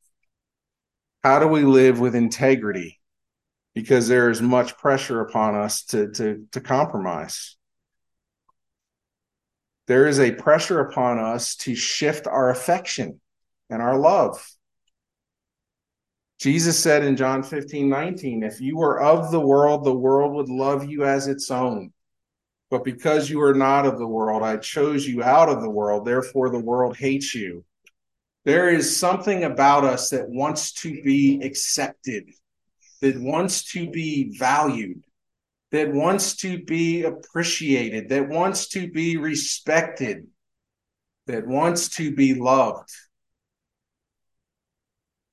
[1.23, 2.99] how do we live with integrity
[3.75, 7.57] because there is much pressure upon us to, to, to compromise.
[9.87, 13.21] There is a pressure upon us to shift our affection
[13.71, 14.45] and our love.
[16.41, 20.49] Jesus said in John 15, 19, if you were of the world, the world would
[20.49, 21.93] love you as its own.
[22.71, 26.05] But because you are not of the world, I chose you out of the world.
[26.05, 27.65] Therefore, the world hates you.
[28.49, 32.31] There is something about us that wants to be accepted
[33.03, 35.05] that wants to be valued,
[35.71, 40.29] that wants to be appreciated, that wants to be respected,
[41.27, 42.89] that wants to be loved.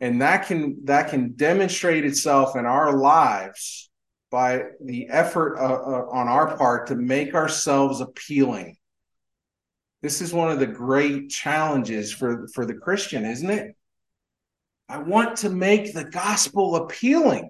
[0.02, 3.90] And that can that can demonstrate itself in our lives
[4.30, 8.76] by the effort uh, uh, on our part to make ourselves appealing.
[10.06, 13.76] This is one of the great challenges for, for the Christian, isn't it?
[14.88, 17.50] I want to make the gospel appealing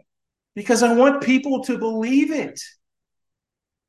[0.56, 2.62] because I want people to believe it.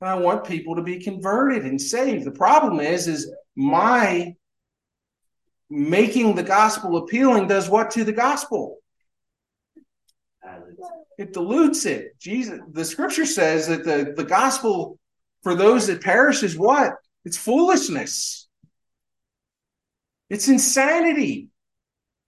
[0.00, 2.24] I want people to be converted and saved.
[2.24, 4.34] The problem is, is my
[5.70, 8.78] making the gospel appealing does what to the gospel?
[11.18, 12.18] It dilutes it.
[12.18, 14.98] Jesus, the scripture says that the, the gospel
[15.44, 16.94] for those that perish is what?
[17.24, 18.45] It's foolishness.
[20.30, 21.48] It's insanity.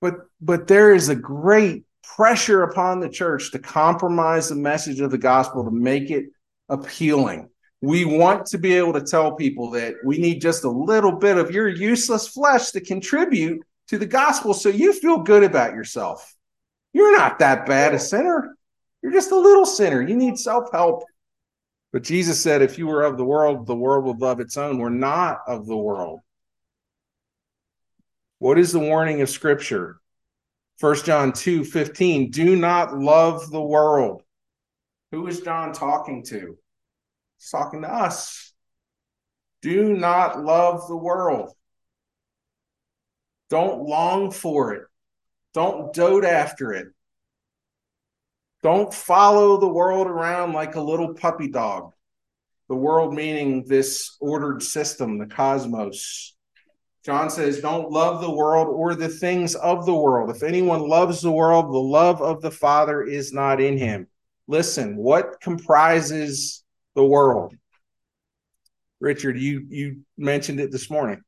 [0.00, 5.10] But but there is a great pressure upon the church to compromise the message of
[5.10, 6.26] the gospel to make it
[6.68, 7.48] appealing.
[7.80, 11.36] We want to be able to tell people that we need just a little bit
[11.36, 16.34] of your useless flesh to contribute to the gospel so you feel good about yourself.
[16.92, 18.56] You're not that bad a sinner.
[19.02, 20.02] You're just a little sinner.
[20.02, 21.04] You need self help.
[21.92, 24.78] But Jesus said, if you were of the world, the world would love its own.
[24.78, 26.20] We're not of the world.
[28.38, 30.00] What is the warning of Scripture?
[30.78, 34.22] First John 2 15, do not love the world.
[35.10, 36.56] Who is John talking to?
[37.36, 38.52] He's talking to us.
[39.60, 41.52] Do not love the world.
[43.50, 44.82] Don't long for it.
[45.52, 46.88] Don't dote after it.
[48.62, 51.92] Don't follow the world around like a little puppy dog.
[52.68, 56.36] The world meaning this ordered system, the cosmos
[57.08, 60.28] John says, Don't love the world or the things of the world.
[60.28, 64.08] If anyone loves the world, the love of the Father is not in him.
[64.46, 66.62] Listen, what comprises
[66.94, 67.54] the world?
[69.00, 71.22] Richard, you, you mentioned it this morning.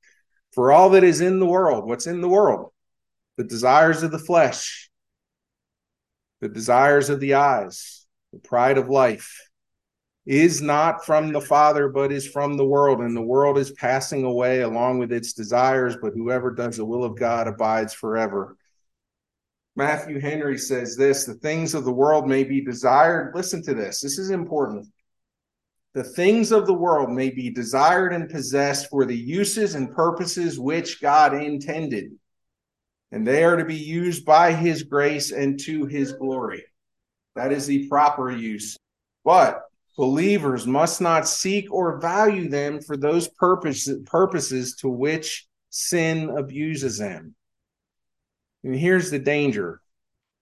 [0.52, 2.72] For all that is in the world, what's in the world?
[3.38, 4.90] The desires of the flesh,
[6.42, 9.48] the desires of the eyes, the pride of life,
[10.26, 13.00] is not from the Father, but is from the world.
[13.00, 17.04] And the world is passing away along with its desires, but whoever does the will
[17.04, 18.56] of God abides forever.
[19.76, 23.34] Matthew Henry says this the things of the world may be desired.
[23.34, 24.86] Listen to this, this is important.
[25.94, 30.58] The things of the world may be desired and possessed for the uses and purposes
[30.58, 32.12] which God intended,
[33.10, 36.64] and they are to be used by his grace and to his glory.
[37.34, 38.76] That is the proper use.
[39.24, 39.62] But
[39.96, 47.34] believers must not seek or value them for those purposes, to which sin abuses them.
[48.64, 49.80] And here's the danger.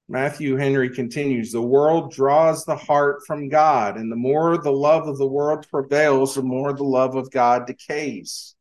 [0.08, 5.06] Matthew Henry continues The world draws the heart from God, and the more the love
[5.06, 8.54] of the world prevails, the more the love of God decays.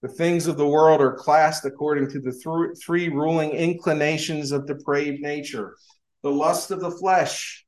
[0.00, 4.66] The things of the world are classed according to the th- three ruling inclinations of
[4.66, 5.76] depraved nature
[6.22, 7.66] the lust of the flesh,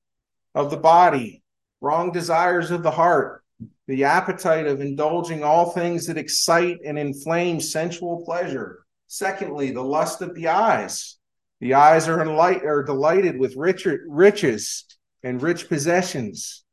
[0.55, 1.44] of the body,
[1.85, 3.44] wrong desires of the heart,
[3.87, 8.85] the appetite of indulging all things that excite and inflame sensual pleasure.
[9.07, 11.18] Secondly, the lust of the eyes.
[11.61, 14.87] The eyes are, enlight- are delighted with rich- riches
[15.23, 16.64] and rich possessions.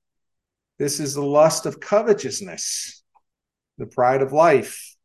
[0.80, 3.04] This is the lust of covetousness,
[3.78, 4.96] the pride of life.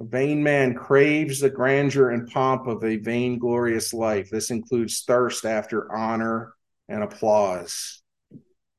[0.00, 4.28] A vain man craves the grandeur and pomp of a vainglorious life.
[4.30, 6.52] This includes thirst after honor
[6.88, 7.97] and applause.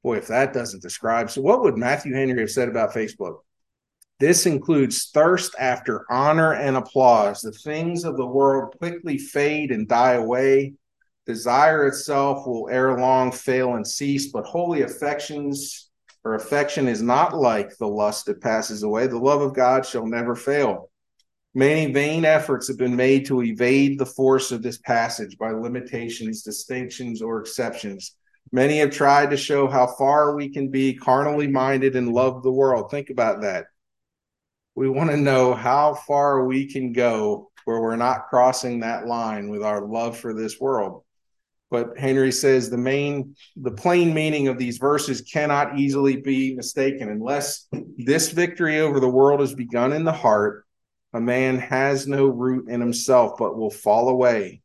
[0.03, 3.39] Boy, if that doesn't describe, so what would Matthew Henry have said about Facebook?
[4.19, 7.41] This includes thirst after honor and applause.
[7.41, 10.73] The things of the world quickly fade and die away.
[11.25, 15.89] Desire itself will ere long fail and cease, but holy affections
[16.23, 19.07] or affection is not like the lust that passes away.
[19.07, 20.89] The love of God shall never fail.
[21.53, 26.43] Many vain efforts have been made to evade the force of this passage by limitations,
[26.43, 28.15] distinctions, or exceptions.
[28.51, 32.51] Many have tried to show how far we can be carnally minded and love the
[32.51, 32.89] world.
[32.89, 33.65] Think about that.
[34.75, 39.49] We want to know how far we can go where we're not crossing that line
[39.49, 41.03] with our love for this world.
[41.69, 47.09] But Henry says the main, the plain meaning of these verses cannot easily be mistaken
[47.09, 50.65] unless this victory over the world has begun in the heart
[51.13, 54.61] a man has no root in himself, but will fall away,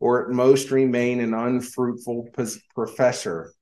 [0.00, 2.28] or at most remain an unfruitful
[2.74, 3.52] professor.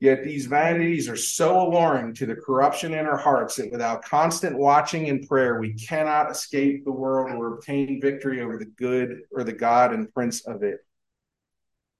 [0.00, 4.56] Yet these vanities are so alluring to the corruption in our hearts that without constant
[4.56, 9.42] watching and prayer, we cannot escape the world or obtain victory over the good or
[9.42, 10.78] the God and Prince of it.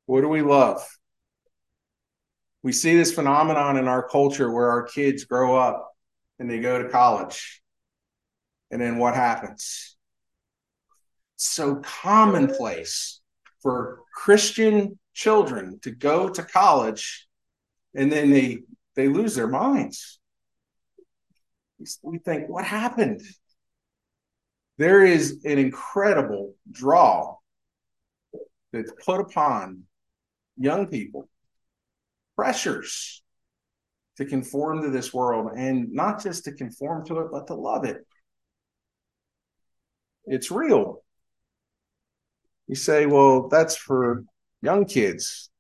[0.07, 0.87] What do we love?
[2.63, 5.93] We see this phenomenon in our culture where our kids grow up
[6.39, 7.63] and they go to college
[8.71, 9.97] and then what happens?
[11.39, 13.21] So commonplace
[13.63, 17.27] for Christian children to go to college
[17.95, 18.59] and then they
[18.97, 20.19] they lose their minds.
[22.03, 23.23] We think, what happened?
[24.79, 27.37] There is an incredible draw
[28.73, 29.85] that's put upon
[30.57, 31.29] young people,
[32.35, 33.23] pressures
[34.17, 37.85] to conform to this world, and not just to conform to it, but to love
[37.85, 38.05] it.
[40.27, 41.05] It's real.
[42.69, 44.25] You say, well, that's for
[44.63, 45.51] young kids.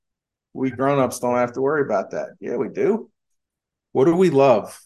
[0.53, 2.29] We grown-ups don't have to worry about that.
[2.40, 3.11] Yeah, we do.
[3.92, 4.79] What do we love?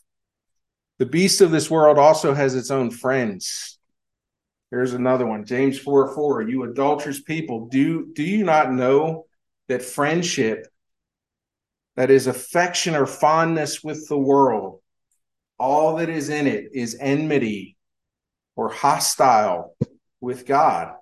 [0.98, 3.78] The beast of this world also has its own friends.
[4.70, 5.44] Here's another one.
[5.44, 6.42] James 4 4.
[6.42, 9.26] You adulterous people, do, do you not know
[9.68, 10.66] that friendship,
[11.96, 14.80] that is affection or fondness with the world,
[15.58, 17.76] all that is in it is enmity
[18.56, 19.76] or hostile
[20.20, 20.94] with God.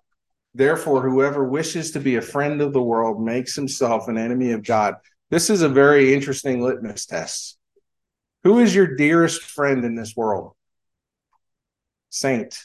[0.55, 4.65] Therefore, whoever wishes to be a friend of the world makes himself an enemy of
[4.65, 4.97] God.
[5.31, 7.57] This is a very interesting litmus test.
[8.43, 10.55] Who is your dearest friend in this world?
[12.09, 12.59] Saint,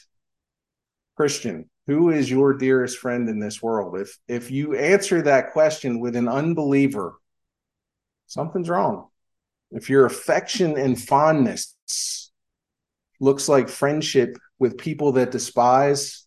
[1.16, 3.98] Christian, who is your dearest friend in this world?
[3.98, 7.14] If if you answer that question with an unbeliever,
[8.26, 9.08] something's wrong.
[9.70, 12.32] If your affection and fondness
[13.20, 16.25] looks like friendship with people that despise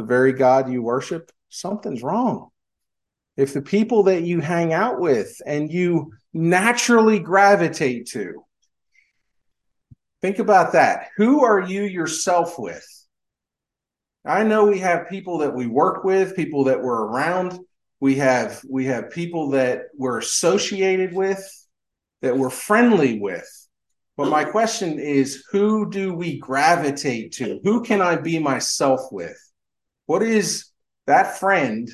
[0.00, 2.48] the very God you worship, something's wrong.
[3.36, 8.44] If the people that you hang out with and you naturally gravitate to
[10.22, 11.08] Think about that.
[11.16, 12.86] Who are you yourself with?
[14.24, 17.58] I know we have people that we work with, people that we're around.
[18.00, 21.42] We have we have people that we're associated with,
[22.20, 23.48] that we're friendly with.
[24.16, 27.60] But my question is, who do we gravitate to?
[27.64, 29.38] Who can I be myself with?
[30.10, 30.64] What is
[31.06, 31.88] that friend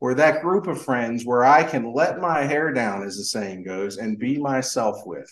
[0.00, 3.64] or that group of friends where I can let my hair down, as the saying
[3.64, 5.30] goes, and be myself with?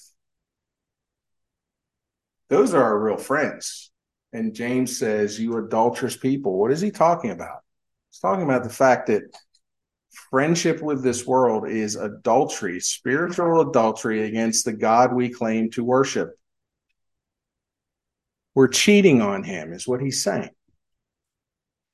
[2.48, 3.90] Those are our real friends.
[4.32, 6.58] And James says, You adulterous people.
[6.58, 7.58] What is he talking about?
[8.10, 9.24] He's talking about the fact that
[10.30, 16.30] friendship with this world is adultery, spiritual adultery against the God we claim to worship.
[18.54, 20.48] We're cheating on him, is what he's saying.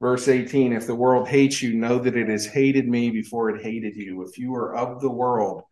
[0.00, 3.62] Verse 18 If the world hates you, know that it has hated me before it
[3.62, 4.22] hated you.
[4.22, 5.62] If you are of the world,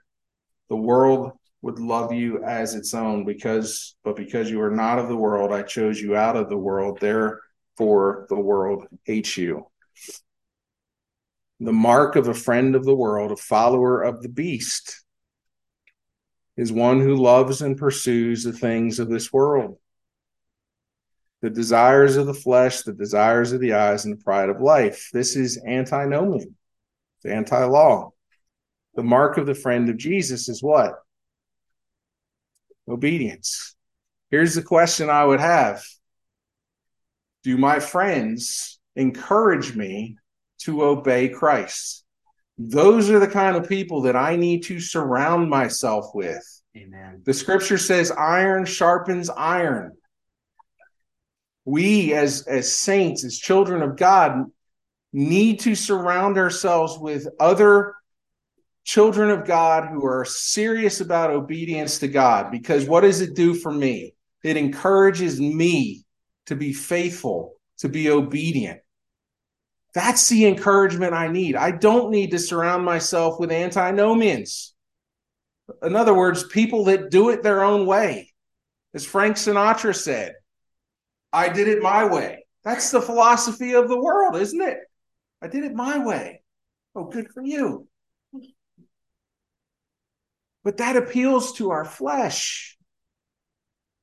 [0.68, 3.24] the world would love you as its own.
[3.24, 6.58] Because but because you are not of the world i chose you out of the
[6.58, 6.98] world.
[7.00, 9.66] Therefore the world hates you.
[11.60, 15.04] The mark of a friend of the world a follower of the beast
[16.56, 19.78] is one who loves and pursues the things of this world
[21.42, 25.08] the desires of the flesh the desires of the eyes and the pride of life
[25.12, 26.54] this is antinomian
[27.16, 28.10] it's anti-law
[28.94, 30.94] the mark of the friend of jesus is what
[32.88, 33.74] obedience.
[34.30, 35.82] Here's the question I would have
[37.42, 40.16] Do my friends encourage me
[40.62, 42.04] to obey Christ?
[42.58, 46.42] Those are the kind of people that I need to surround myself with.
[46.76, 47.22] Amen.
[47.24, 49.92] The scripture says iron sharpens iron.
[51.68, 54.46] We as as saints, as children of God,
[55.12, 57.94] need to surround ourselves with other
[58.84, 63.52] children of God who are serious about obedience to God because what does it do
[63.52, 64.14] for me?
[64.42, 66.06] It encourages me
[66.46, 68.80] to be faithful, to be obedient.
[69.92, 71.54] That's the encouragement I need.
[71.54, 74.72] I don't need to surround myself with antinomians.
[75.82, 78.32] In other words, people that do it their own way.
[78.94, 80.32] As Frank Sinatra said,
[81.32, 82.46] I did it my way.
[82.64, 84.78] That's the philosophy of the world, isn't it?
[85.40, 86.42] I did it my way.
[86.94, 87.86] Oh, good for you.
[90.64, 92.76] But that appeals to our flesh.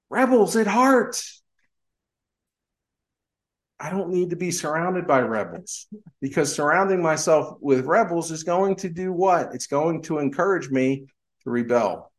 [0.09, 1.21] Rebels at heart.
[3.79, 5.87] I don't need to be surrounded by rebels
[6.21, 9.53] because surrounding myself with rebels is going to do what?
[9.53, 11.05] It's going to encourage me
[11.43, 12.11] to rebel.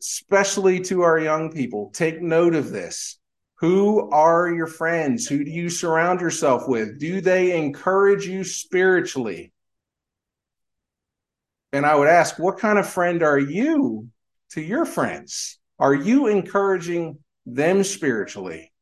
[0.00, 1.90] Especially to our young people.
[1.94, 3.18] Take note of this.
[3.58, 5.26] Who are your friends?
[5.26, 6.98] Who do you surround yourself with?
[6.98, 9.52] Do they encourage you spiritually?
[11.72, 14.08] And I would ask, what kind of friend are you
[14.50, 15.58] to your friends?
[15.78, 18.72] Are you encouraging them spiritually?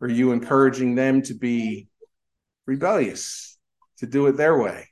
[0.00, 1.88] Are you encouraging them to be
[2.66, 3.58] rebellious,
[3.98, 4.88] to do it their way?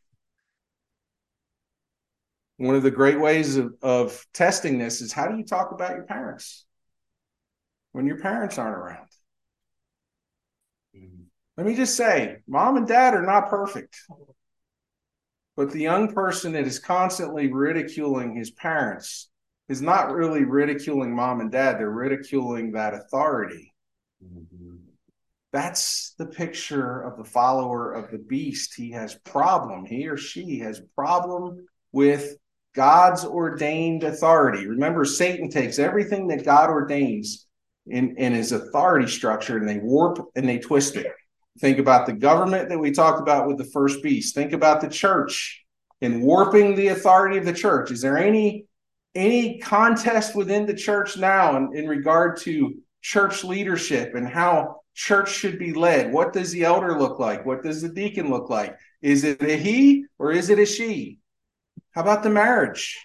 [2.56, 5.94] One of the great ways of, of testing this is how do you talk about
[5.94, 6.64] your parents
[7.92, 9.08] when your parents aren't around?
[10.96, 11.22] Mm-hmm.
[11.56, 13.96] Let me just say, mom and dad are not perfect.
[15.56, 19.28] But the young person that is constantly ridiculing his parents
[19.68, 23.72] is not really ridiculing mom and dad, they're ridiculing that authority.
[24.24, 24.76] Mm-hmm.
[25.52, 28.74] That's the picture of the follower of the beast.
[28.74, 29.84] He has problem.
[29.84, 32.36] He or she has problem with
[32.74, 34.66] God's ordained authority.
[34.66, 37.46] Remember, Satan takes everything that God ordains
[37.86, 41.06] in, in his authority structure and they warp and they twist it.
[41.58, 44.34] Think about the government that we talked about with the first beast.
[44.34, 45.64] Think about the church
[46.00, 47.90] and warping the authority of the church.
[47.90, 48.66] Is there any
[49.14, 55.30] any contest within the church now in, in regard to church leadership and how church
[55.30, 56.12] should be led?
[56.12, 57.44] What does the elder look like?
[57.44, 58.74] What does the deacon look like?
[59.02, 61.18] Is it a he or is it a she?
[61.90, 62.98] How about the marriage?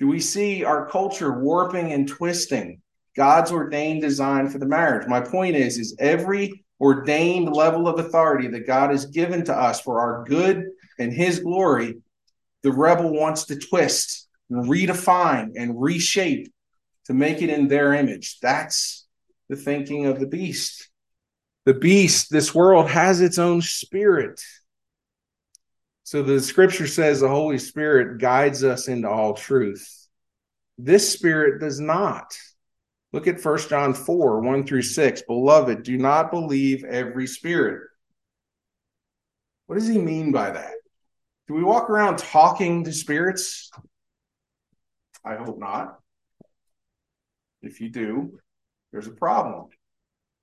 [0.00, 2.80] Do we see our culture warping and twisting
[3.20, 5.06] God's ordained design for the marriage?
[5.06, 9.78] My point is, is every ordained level of authority that God has given to us
[9.78, 10.64] for our good
[10.98, 11.98] and his glory,
[12.62, 16.50] the rebel wants to twist and redefine and reshape
[17.08, 18.38] to make it in their image.
[18.40, 19.06] That's
[19.50, 20.88] the thinking of the beast.
[21.66, 24.40] The beast, this world has its own spirit.
[26.04, 30.08] So the scripture says the Holy Spirit guides us into all truth.
[30.78, 32.34] This spirit does not.
[33.12, 35.22] Look at 1 John 4 1 through 6.
[35.22, 37.82] Beloved, do not believe every spirit.
[39.66, 40.72] What does he mean by that?
[41.48, 43.70] Do we walk around talking to spirits?
[45.24, 45.98] I hope not.
[47.62, 48.38] If you do,
[48.92, 49.66] there's a problem.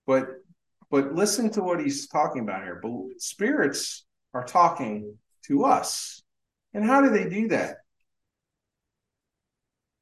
[0.06, 0.28] But
[0.90, 2.82] but listen to what he's talking about here.
[3.18, 6.22] Spirits are talking to us.
[6.74, 7.78] And how do they do that?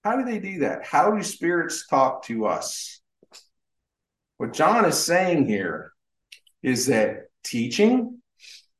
[0.05, 0.85] How do they do that?
[0.85, 3.01] How do spirits talk to us?
[4.37, 5.93] What John is saying here
[6.61, 8.21] is that teaching,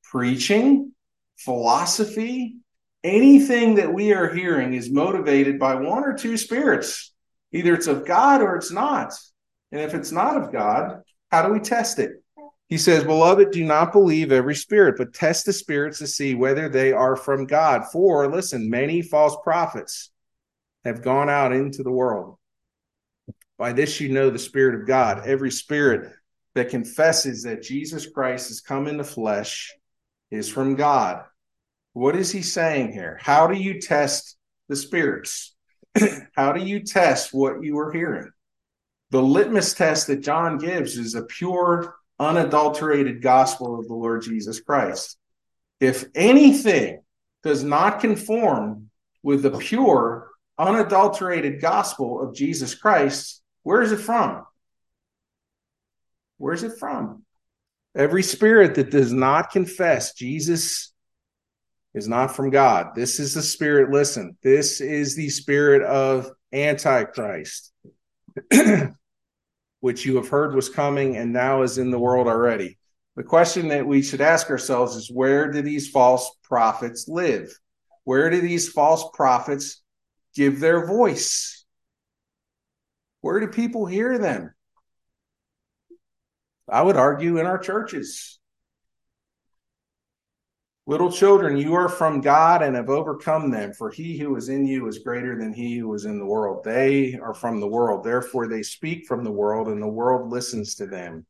[0.04, 0.92] preaching,
[1.36, 2.58] philosophy,
[3.04, 7.12] anything that we are hearing is motivated by one or two spirits.
[7.52, 9.12] Either it's of God or it's not.
[9.72, 11.02] And if it's not of God,
[11.32, 12.12] how do we test it?
[12.68, 16.70] He says, Beloved, do not believe every spirit, but test the spirits to see whether
[16.70, 17.86] they are from God.
[17.92, 20.12] For, listen, many false prophets
[20.86, 22.38] have gone out into the world.
[23.58, 25.24] By this you know the Spirit of God.
[25.26, 26.14] Every spirit
[26.54, 29.74] that confesses that Jesus Christ has come in the flesh
[30.32, 31.24] is from God.
[31.94, 33.18] What is he saying here?
[33.22, 34.38] How do you test
[34.70, 35.56] the spirits?
[36.36, 38.30] How do you test what you are hearing?
[39.12, 44.60] The litmus test that John gives is a pure, unadulterated gospel of the Lord Jesus
[44.60, 45.18] Christ.
[45.80, 47.02] If anything
[47.44, 48.90] does not conform
[49.24, 50.25] with the pure,
[50.58, 54.46] unadulterated gospel of Jesus Christ, where is it from?
[56.38, 57.24] Where is it from?
[57.96, 60.94] Every spirit that does not confess Jesus
[61.94, 62.94] is not from God.
[62.94, 67.72] This is the spirit, listen, this is the spirit of Antichrist,
[69.80, 72.78] which you have heard was coming and now is in the world already.
[73.16, 77.58] The question that we should ask ourselves is where do these false prophets live?
[78.04, 79.82] Where do these false prophets
[80.36, 81.66] give their voice?
[83.22, 84.54] Where do people hear them?
[86.70, 88.40] I would argue in our churches.
[90.88, 94.68] Little children, you are from God and have overcome them, for he who is in
[94.68, 96.64] you is greater than he who is in the world.
[96.64, 100.76] They are from the world, therefore they speak from the world, and the world listens
[100.76, 101.26] to them.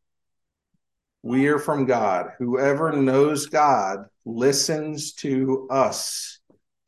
[1.23, 2.31] We are from God.
[2.37, 6.39] Whoever knows God listens to us.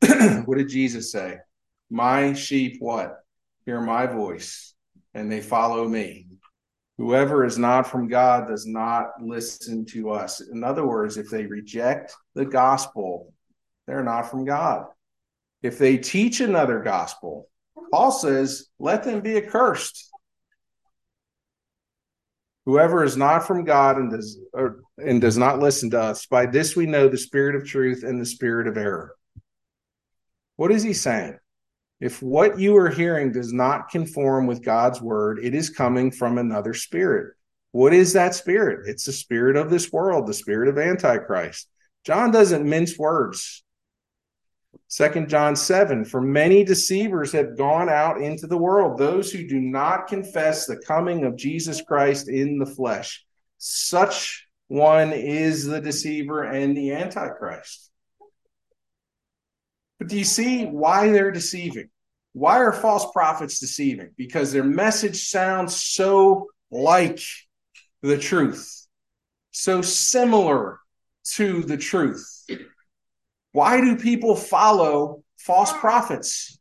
[0.44, 1.38] what did Jesus say?
[1.90, 3.20] My sheep, what?
[3.64, 4.74] Hear my voice,
[5.14, 6.26] and they follow me.
[6.98, 10.40] Whoever is not from God does not listen to us.
[10.40, 13.32] In other words, if they reject the gospel,
[13.86, 14.86] they're not from God.
[15.62, 17.48] If they teach another gospel,
[17.92, 20.10] Paul says, let them be accursed.
[22.66, 26.46] Whoever is not from God and does or, and does not listen to us, by
[26.46, 29.14] this we know the spirit of truth and the spirit of error.
[30.56, 31.38] What is he saying?
[32.00, 36.38] If what you are hearing does not conform with God's word, it is coming from
[36.38, 37.34] another spirit.
[37.72, 38.88] What is that spirit?
[38.88, 41.68] It's the spirit of this world, the spirit of Antichrist.
[42.04, 43.64] John doesn't mince words.
[44.86, 49.60] Second John 7 For many deceivers have gone out into the world, those who do
[49.60, 53.24] not confess the coming of Jesus Christ in the flesh.
[53.58, 57.87] Such one is the deceiver and the Antichrist.
[59.98, 61.90] But do you see why they're deceiving?
[62.32, 64.10] Why are false prophets deceiving?
[64.16, 67.20] Because their message sounds so like
[68.02, 68.86] the truth,
[69.50, 70.78] so similar
[71.34, 72.46] to the truth.
[73.52, 76.58] Why do people follow false prophets?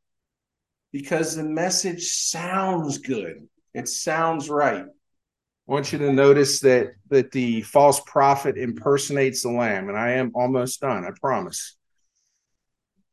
[0.92, 3.48] Because the message sounds good.
[3.74, 4.84] It sounds right.
[4.84, 10.14] I want you to notice that that the false prophet impersonates the lamb, and I
[10.14, 11.77] am almost done, I promise.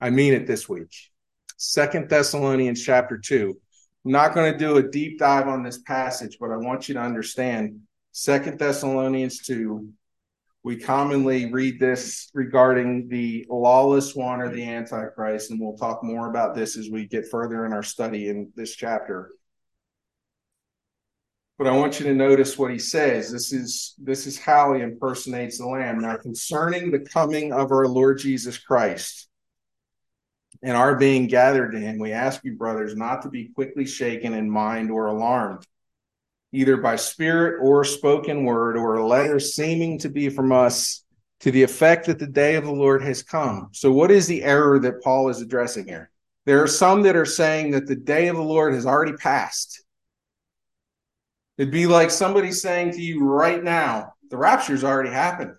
[0.05, 0.95] I mean it this week.
[1.57, 3.59] Second Thessalonians chapter 2.
[4.05, 6.95] I'm not going to do a deep dive on this passage, but I want you
[6.97, 7.81] to understand
[8.13, 9.89] Second Thessalonians 2.
[10.63, 16.29] We commonly read this regarding the lawless one or the Antichrist, and we'll talk more
[16.29, 19.31] about this as we get further in our study in this chapter.
[21.57, 23.33] But I want you to notice what he says.
[23.33, 26.01] This is this is how he impersonates the Lamb.
[26.01, 29.31] Now, concerning the coming of our Lord Jesus Christ
[30.65, 34.33] and are being gathered to him, we ask you, brothers, not to be quickly shaken
[34.33, 35.63] in mind or alarmed,
[36.53, 41.05] either by spirit or spoken word or a letter seeming to be from us
[41.41, 43.69] to the effect that the day of the Lord has come.
[43.73, 46.11] So, what is the error that Paul is addressing here?
[46.47, 49.85] There are some that are saying that the day of the Lord has already passed.
[51.59, 55.57] It'd be like somebody saying to you right now, the rapture's already happened.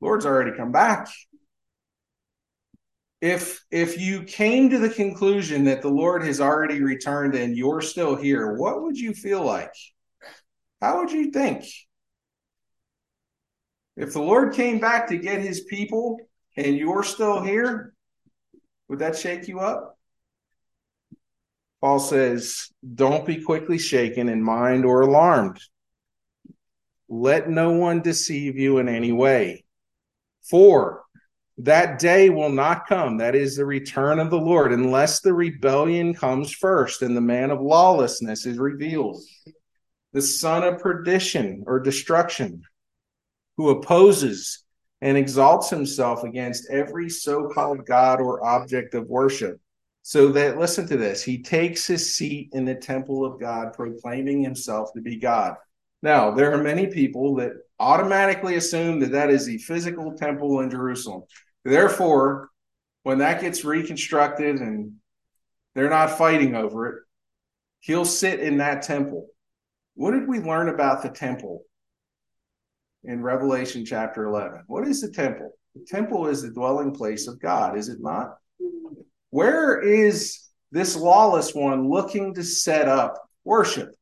[0.00, 1.08] Lord's already come back.
[3.24, 7.80] If if you came to the conclusion that the Lord has already returned and you're
[7.80, 9.72] still here, what would you feel like?
[10.82, 11.64] How would you think?
[13.96, 16.18] If the Lord came back to get his people
[16.54, 17.94] and you're still here,
[18.88, 19.98] would that shake you up?
[21.80, 25.62] Paul says, Don't be quickly shaken in mind or alarmed.
[27.08, 29.64] Let no one deceive you in any way.
[30.42, 31.03] For
[31.58, 36.12] that day will not come, that is the return of the Lord, unless the rebellion
[36.12, 39.22] comes first and the man of lawlessness is revealed,
[40.12, 42.62] the son of perdition or destruction,
[43.56, 44.64] who opposes
[45.00, 49.60] and exalts himself against every so called God or object of worship
[50.02, 54.42] so that, listen to this, he takes his seat in the temple of God, proclaiming
[54.42, 55.54] himself to be God.
[56.02, 60.70] Now, there are many people that automatically assume that that is the physical temple in
[60.70, 61.22] Jerusalem.
[61.64, 62.50] Therefore,
[63.04, 64.94] when that gets reconstructed and
[65.74, 67.02] they're not fighting over it,
[67.80, 69.28] he'll sit in that temple.
[69.94, 71.62] What did we learn about the temple
[73.04, 74.64] in Revelation chapter 11?
[74.66, 75.52] What is the temple?
[75.74, 78.36] The temple is the dwelling place of God, is it not?
[79.30, 80.40] Where is
[80.70, 83.94] this lawless one looking to set up worship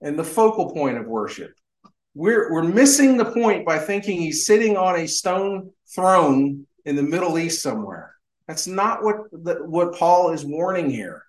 [0.00, 1.52] and the focal point of worship?
[2.14, 7.02] We're, we're missing the point by thinking he's sitting on a stone throne in the
[7.02, 8.14] Middle East somewhere.
[8.46, 9.32] That's not what,
[9.66, 11.24] what Paul is warning here.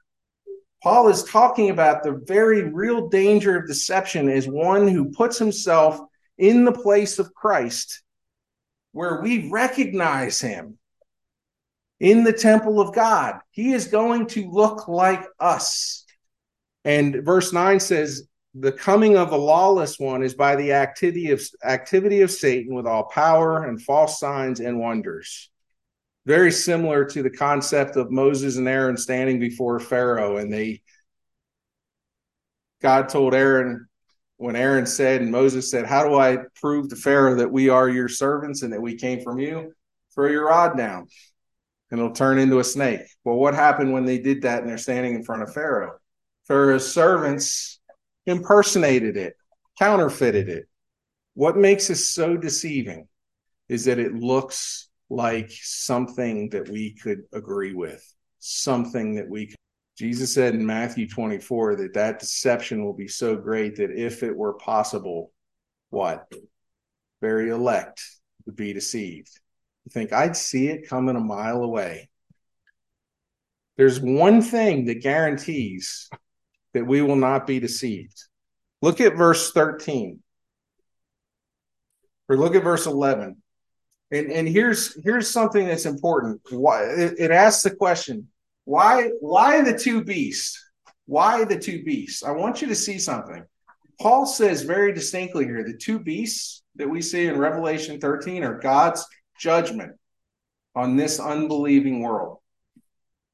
[0.82, 6.00] Paul is talking about the very real danger of deception as one who puts himself
[6.38, 8.02] in the place of Christ,
[8.92, 10.80] where we recognize him
[12.00, 13.40] in the temple of God.
[13.52, 16.04] He is going to look like us.
[16.84, 21.42] And verse 9 says, the coming of the lawless one is by the activity of
[21.64, 25.50] activity of Satan with all power and false signs and wonders.
[26.26, 30.82] Very similar to the concept of Moses and Aaron standing before Pharaoh, and they
[32.82, 33.88] God told Aaron
[34.38, 37.88] when Aaron said and Moses said, "How do I prove to Pharaoh that we are
[37.88, 39.74] your servants and that we came from you?
[40.14, 41.08] Throw your rod down."
[41.92, 43.02] and it'll turn into a snake.
[43.26, 45.98] Well, what happened when they did that and they're standing in front of Pharaoh?
[46.48, 47.81] Pharaoh's servants
[48.26, 49.36] impersonated it,
[49.80, 50.68] counterfeited it.
[51.34, 53.08] What makes it so deceiving
[53.70, 58.04] is that it looks like something that we could agree with,
[58.40, 59.56] something that we could.
[59.98, 64.36] Jesus said in Matthew 24 that that deception will be so great that if it
[64.36, 65.32] were possible,
[65.90, 66.32] what?
[67.22, 68.04] Very elect
[68.46, 69.30] would be deceived.
[69.86, 72.10] You think I'd see it coming a mile away.
[73.78, 76.10] There's one thing that guarantees
[76.74, 78.18] that we will not be deceived.
[78.82, 80.20] Look at verse 13.
[82.30, 83.42] Or look at verse 11.
[84.12, 86.42] And, and here's here's something that's important.
[86.50, 88.28] Why it, it asks the question,
[88.66, 90.64] why why the two beasts?
[91.06, 92.24] Why the two beasts?
[92.24, 93.44] I want you to see something.
[94.00, 98.60] Paul says very distinctly here the two beasts that we see in Revelation 13 are
[98.60, 99.06] God's
[99.40, 99.94] judgment
[100.76, 102.38] on this unbelieving world.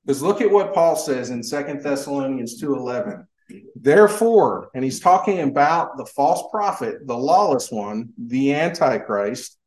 [0.06, 3.27] Because look at what Paul says in Second Thessalonians 2:11.
[3.76, 9.58] Therefore, and he's talking about the false prophet, the lawless one, the antichrist.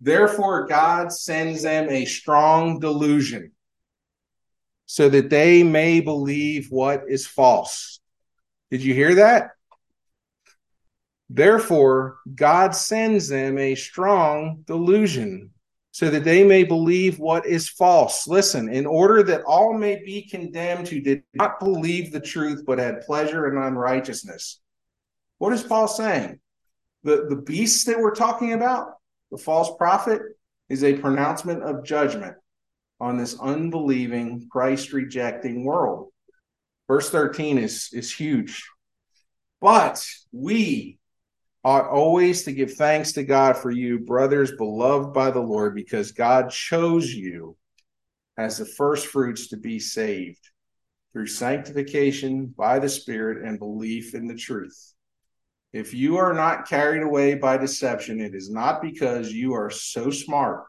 [0.00, 3.52] Therefore, God sends them a strong delusion
[4.86, 8.00] so that they may believe what is false.
[8.70, 9.50] Did you hear that?
[11.28, 15.50] Therefore, God sends them a strong delusion
[15.96, 18.28] so that they may believe what is false.
[18.28, 22.78] Listen, in order that all may be condemned who did not believe the truth but
[22.78, 24.60] had pleasure in unrighteousness.
[25.38, 26.38] What is Paul saying?
[27.02, 28.88] The, the beast that we're talking about,
[29.30, 30.20] the false prophet,
[30.68, 32.36] is a pronouncement of judgment
[33.00, 36.10] on this unbelieving, Christ rejecting world.
[36.88, 38.68] Verse 13 is, is huge.
[39.62, 40.98] But we,
[41.66, 46.12] ought always to give thanks to God for you, brothers beloved by the Lord, because
[46.12, 47.56] God chose you
[48.38, 50.48] as the first fruits to be saved
[51.12, 54.94] through sanctification by the Spirit and belief in the truth.
[55.72, 60.12] If you are not carried away by deception, it is not because you are so
[60.12, 60.66] smart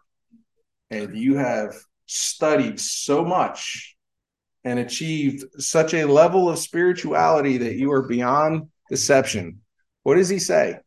[0.89, 1.75] and you have
[2.07, 3.95] studied so much
[4.63, 9.61] and achieved such a level of spirituality that you are beyond deception.
[10.01, 10.79] What does he say?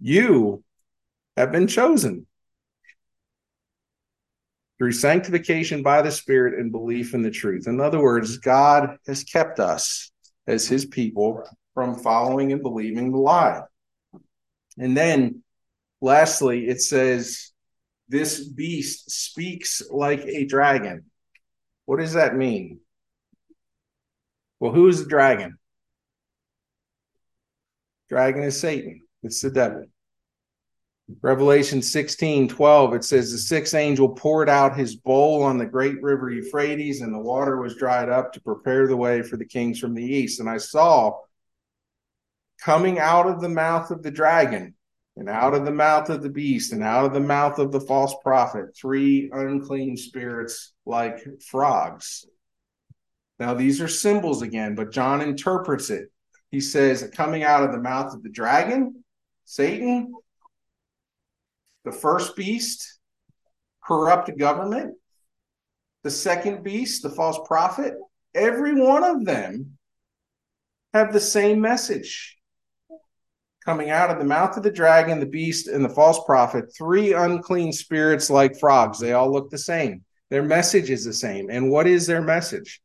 [0.00, 0.62] You
[1.36, 2.26] have been chosen
[4.78, 7.66] through sanctification by the Spirit and belief in the truth.
[7.66, 10.10] In other words, God has kept us
[10.46, 11.44] as his people
[11.74, 13.62] from following and believing the lie.
[14.78, 15.42] And then
[16.00, 17.52] lastly, it says,
[18.08, 21.06] This beast speaks like a dragon.
[21.86, 22.80] What does that mean?
[24.60, 25.58] Well, who is the dragon?
[28.08, 29.84] Dragon is Satan, it's the devil.
[31.22, 36.02] Revelation 16 12, it says, The sixth angel poured out his bowl on the great
[36.02, 39.78] river Euphrates, and the water was dried up to prepare the way for the kings
[39.78, 40.40] from the east.
[40.40, 41.18] And I saw
[42.60, 44.74] coming out of the mouth of the dragon,
[45.16, 47.80] and out of the mouth of the beast, and out of the mouth of the
[47.80, 52.26] false prophet, three unclean spirits like frogs.
[53.38, 56.10] Now, these are symbols again, but John interprets it.
[56.50, 59.04] He says, coming out of the mouth of the dragon,
[59.46, 60.12] Satan,
[61.84, 62.98] the first beast,
[63.82, 64.96] corrupt government.
[66.02, 67.94] The second beast, the false prophet.
[68.34, 69.78] Every one of them
[70.92, 72.36] have the same message.
[73.64, 77.12] Coming out of the mouth of the dragon, the beast, and the false prophet, three
[77.12, 78.98] unclean spirits like frogs.
[78.98, 80.04] They all look the same.
[80.30, 81.50] Their message is the same.
[81.50, 82.80] And what is their message?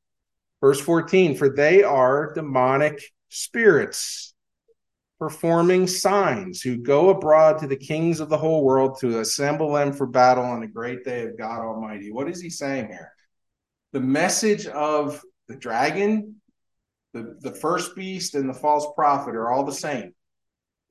[0.61, 4.30] Verse 14 For they are demonic spirits
[5.21, 9.93] performing signs who go abroad to the kings of the whole world to assemble them
[9.93, 12.11] for battle on the great day of God Almighty.
[12.11, 13.13] What is he saying here?
[13.91, 16.41] The message of the dragon,
[17.13, 20.15] the, the first beast, and the false prophet are all the same.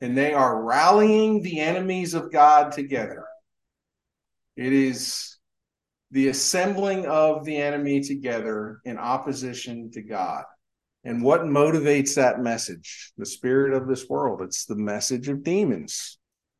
[0.00, 3.24] And they are rallying the enemies of God together.
[4.56, 5.38] It is
[6.12, 10.44] the assembling of the enemy together in opposition to God.
[11.04, 13.12] And what motivates that message?
[13.16, 14.42] The spirit of this world.
[14.42, 16.18] It's the message of demons.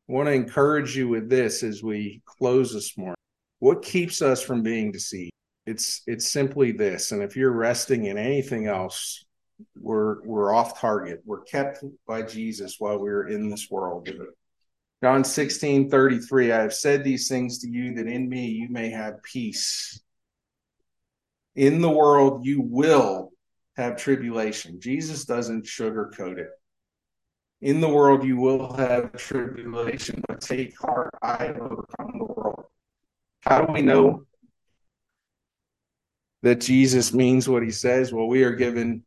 [0.09, 3.15] I want to encourage you with this as we close this morning.
[3.59, 5.31] What keeps us from being deceived?
[5.67, 7.11] It's it's simply this.
[7.11, 9.23] And if you're resting in anything else,
[9.79, 11.21] we're we're off target.
[11.23, 14.09] We're kept by Jesus while we're in this world.
[15.03, 18.89] John 16, 33, I have said these things to you that in me you may
[18.89, 20.01] have peace.
[21.55, 23.30] In the world you will
[23.77, 24.79] have tribulation.
[24.79, 26.49] Jesus doesn't sugarcoat it.
[27.61, 32.65] In the world you will have tribulation, but take heart, I overcome the world.
[33.41, 34.25] How do we know
[36.41, 38.11] that Jesus means what he says?
[38.11, 39.03] Well, we are given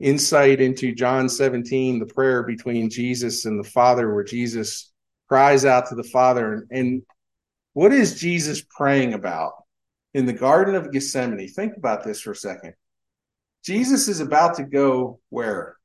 [0.00, 4.92] insight into John 17, the prayer between Jesus and the Father, where Jesus
[5.28, 6.66] cries out to the Father.
[6.70, 7.02] And
[7.72, 9.52] what is Jesus praying about
[10.12, 11.48] in the Garden of Gethsemane?
[11.48, 12.74] Think about this for a second.
[13.66, 15.76] Jesus is about to go where?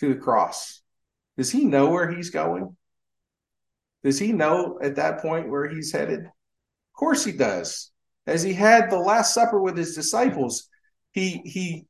[0.00, 0.82] To the cross.
[1.38, 2.76] Does he know where he's going?
[4.04, 6.20] Does he know at that point where he's headed?
[6.20, 7.90] Of course he does.
[8.26, 10.68] As he had the Last Supper with his disciples,
[11.12, 11.86] he he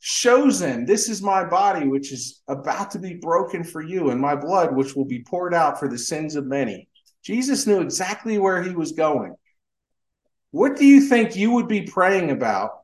[0.00, 4.20] shows them, This is my body, which is about to be broken for you, and
[4.20, 6.88] my blood, which will be poured out for the sins of many.
[7.22, 9.36] Jesus knew exactly where he was going.
[10.50, 12.79] What do you think you would be praying about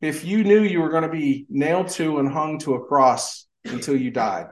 [0.00, 3.46] if you knew you were going to be nailed to and hung to a cross
[3.64, 4.48] until you died,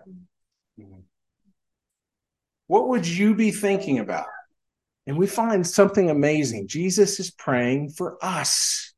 [2.67, 4.27] what would you be thinking about?
[5.07, 6.69] And we find something amazing.
[6.69, 8.93] Jesus is praying for us.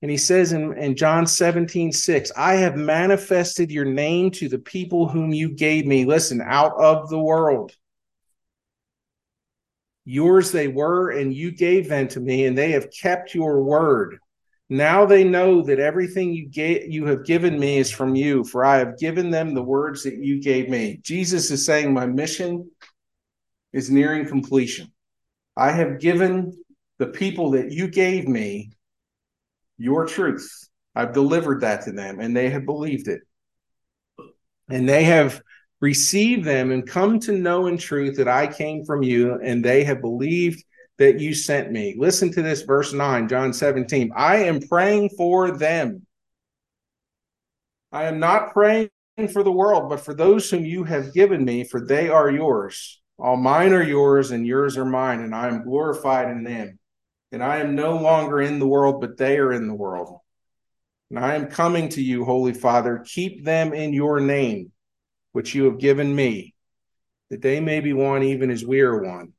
[0.00, 4.58] And he says in, in John 17, 6, I have manifested your name to the
[4.58, 6.06] people whom you gave me.
[6.06, 7.72] Listen, out of the world.
[10.06, 14.18] Yours they were, and you gave them to me, and they have kept your word.
[14.68, 18.64] Now they know that everything you gave, you have given me is from you, for
[18.64, 20.98] I have given them the words that you gave me.
[21.02, 22.68] Jesus is saying, My mission
[23.72, 24.92] is nearing completion.
[25.56, 26.52] I have given
[26.98, 28.72] the people that you gave me
[29.78, 30.50] your truth.
[30.94, 33.20] I've delivered that to them, and they have believed it.
[34.68, 35.40] And they have
[35.80, 39.84] received them and come to know in truth that I came from you, and they
[39.84, 40.64] have believed
[40.98, 41.94] that you sent me.
[41.98, 44.12] Listen to this, verse 9, John 17.
[44.16, 46.06] I am praying for them.
[47.92, 48.90] I am not praying
[49.32, 53.00] for the world, but for those whom you have given me, for they are yours.
[53.18, 56.78] All mine are yours, and yours are mine, and I am glorified in them.
[57.32, 60.20] And I am no longer in the world, but they are in the world.
[61.10, 63.04] And I am coming to you, Holy Father.
[63.06, 64.72] Keep them in your name,
[65.32, 66.54] which you have given me,
[67.30, 69.32] that they may be one even as we are one.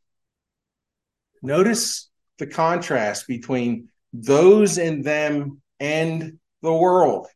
[1.41, 7.27] Notice the contrast between those in them and the world.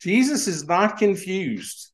[0.00, 1.90] Jesus is not confused.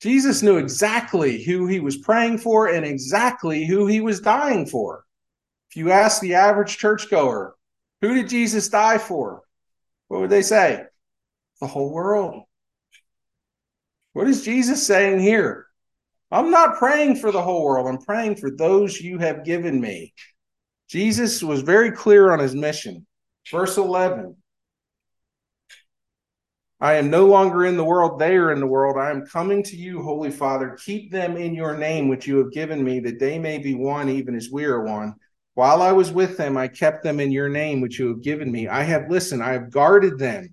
[0.00, 5.04] Jesus knew exactly who he was praying for and exactly who he was dying for.
[5.70, 7.56] If you ask the average churchgoer,
[8.00, 9.42] who did Jesus die for?
[10.08, 10.84] What would they say?
[11.60, 12.42] The whole world.
[14.12, 15.66] What is Jesus saying here?
[16.30, 17.86] I'm not praying for the whole world.
[17.86, 20.12] I'm praying for those you have given me.
[20.88, 23.06] Jesus was very clear on his mission.
[23.50, 24.36] Verse 11
[26.78, 28.98] I am no longer in the world, they are in the world.
[28.98, 30.76] I am coming to you, Holy Father.
[30.84, 34.10] Keep them in your name, which you have given me, that they may be one,
[34.10, 35.14] even as we are one.
[35.54, 38.52] While I was with them, I kept them in your name, which you have given
[38.52, 38.68] me.
[38.68, 40.52] I have listened, I have guarded them,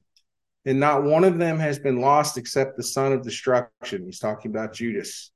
[0.64, 4.06] and not one of them has been lost except the son of destruction.
[4.06, 5.30] He's talking about Judas,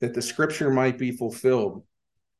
[0.00, 1.84] that the scripture might be fulfilled.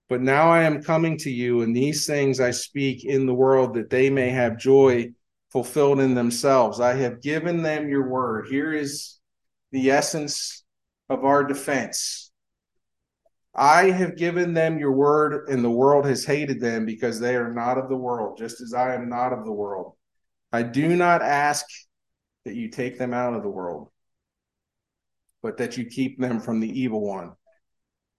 [0.08, 3.74] But now I am coming to you, and these things I speak in the world,
[3.74, 5.12] that they may have joy
[5.50, 6.80] fulfilled in themselves.
[6.80, 8.48] I have given them your word.
[8.48, 9.18] Here is
[9.72, 10.64] the essence
[11.08, 12.30] of our defense.
[13.54, 17.52] I have given them your word, and the world has hated them because they are
[17.52, 19.94] not of the world, just as I am not of the world.
[20.52, 21.64] I do not ask
[22.44, 23.88] that you take them out of the world,
[25.42, 27.32] but that you keep them from the evil one.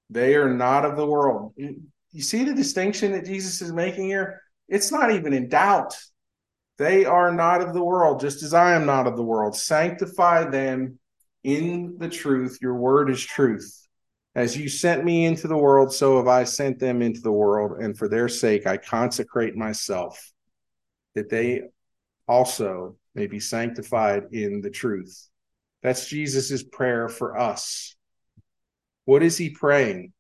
[0.10, 1.54] They are not of the world.
[1.58, 4.42] You see the distinction that Jesus is making here?
[4.70, 5.96] It's not even in doubt.
[6.78, 9.56] They are not of the world, just as I am not of the world.
[9.56, 11.00] Sanctify them
[11.44, 12.60] in the truth.
[12.62, 13.88] Your word is truth.
[14.36, 17.82] As you sent me into the world, so have I sent them into the world.
[17.82, 20.32] And for their sake, I consecrate myself,
[21.14, 21.62] that they
[22.28, 25.30] also may be sanctified in the truth.
[25.82, 27.95] That's Jesus' prayer for us.
[29.06, 30.14] What is he praying?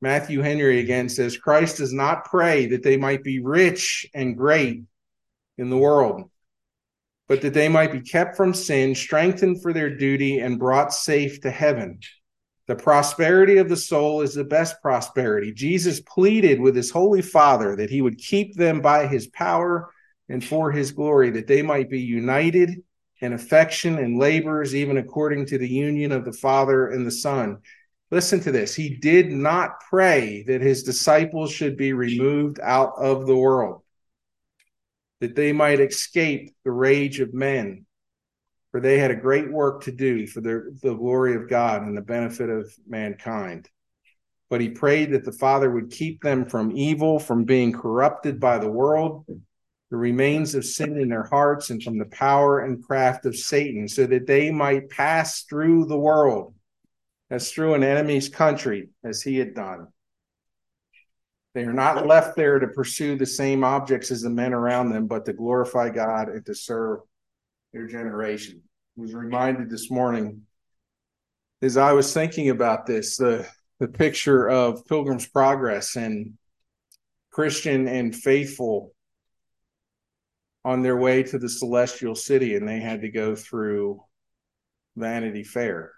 [0.00, 4.82] Matthew Henry again says Christ does not pray that they might be rich and great
[5.56, 6.30] in the world,
[7.26, 11.40] but that they might be kept from sin, strengthened for their duty, and brought safe
[11.40, 11.98] to heaven.
[12.68, 15.52] The prosperity of the soul is the best prosperity.
[15.52, 19.90] Jesus pleaded with his holy Father that he would keep them by his power
[20.28, 22.82] and for his glory, that they might be united
[23.20, 27.58] in affection and labors, even according to the union of the Father and the Son.
[28.10, 28.74] Listen to this.
[28.74, 33.82] He did not pray that his disciples should be removed out of the world,
[35.20, 37.84] that they might escape the rage of men,
[38.70, 41.96] for they had a great work to do for the, the glory of God and
[41.96, 43.68] the benefit of mankind.
[44.48, 48.56] But he prayed that the Father would keep them from evil, from being corrupted by
[48.56, 49.26] the world,
[49.90, 53.86] the remains of sin in their hearts, and from the power and craft of Satan,
[53.86, 56.54] so that they might pass through the world
[57.30, 59.88] as through an enemy's country, as he had done.
[61.54, 65.06] They are not left there to pursue the same objects as the men around them,
[65.06, 67.00] but to glorify God and to serve
[67.72, 68.62] their generation.
[68.96, 70.42] I was reminded this morning
[71.60, 73.46] as I was thinking about this, the
[73.78, 76.34] the picture of Pilgrim's Progress and
[77.30, 78.92] Christian and faithful
[80.64, 84.02] on their way to the celestial city, and they had to go through
[84.96, 85.92] Vanity Fair.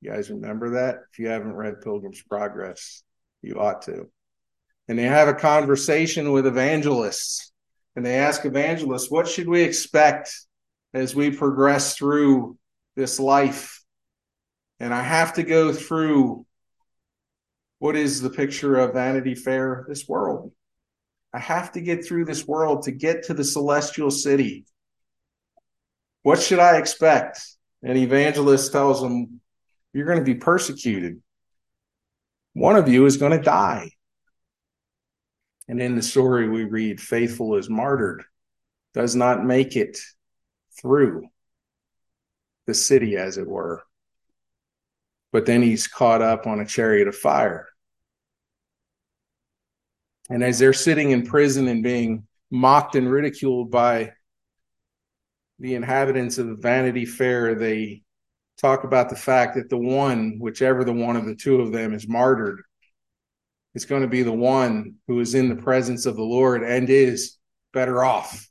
[0.00, 0.96] You guys remember that?
[1.12, 3.02] If you haven't read Pilgrim's Progress,
[3.42, 4.10] you ought to.
[4.88, 7.52] And they have a conversation with evangelists,
[7.96, 10.32] and they ask evangelists, What should we expect
[10.96, 12.56] as we progress through
[12.96, 13.82] this life.
[14.80, 16.46] And I have to go through
[17.78, 20.52] what is the picture of Vanity Fair, this world.
[21.34, 24.64] I have to get through this world to get to the celestial city.
[26.22, 27.40] What should I expect?
[27.82, 29.40] An evangelist tells them,
[29.96, 31.22] You're going to be persecuted.
[32.52, 33.92] One of you is going to die.
[35.68, 38.22] And in the story, we read, Faithful is martyred,
[38.92, 39.96] does not make it
[40.78, 41.26] through
[42.66, 43.84] the city, as it were.
[45.32, 47.66] But then he's caught up on a chariot of fire.
[50.28, 54.12] And as they're sitting in prison and being mocked and ridiculed by
[55.58, 58.02] the inhabitants of Vanity Fair, they
[58.58, 61.94] talk about the fact that the one, whichever the one of the two of them
[61.94, 62.62] is martyred,
[63.74, 66.88] is going to be the one who is in the presence of the Lord and
[66.88, 67.36] is
[67.72, 68.48] better off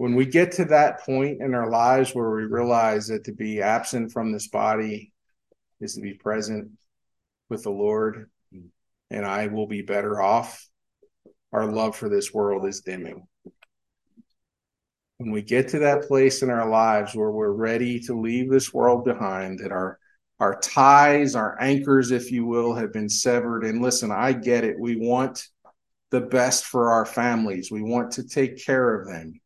[0.00, 3.60] when we get to that point in our lives where we realize that to be
[3.60, 5.12] absent from this body
[5.78, 6.70] is to be present
[7.50, 8.30] with the Lord,
[9.10, 10.66] and I will be better off,
[11.52, 13.26] our love for this world is dimming.
[15.20, 18.72] When we get to that place in our lives where we're ready to leave this
[18.72, 19.98] world behind, that our
[20.38, 23.62] our ties, our anchors, if you will, have been severed.
[23.62, 24.80] And listen, I get it.
[24.80, 25.46] We want
[26.10, 27.70] the best for our families.
[27.70, 29.40] We want to take care of them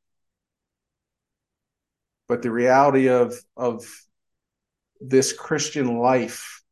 [2.28, 3.84] but the reality of of
[5.00, 6.62] this Christian life,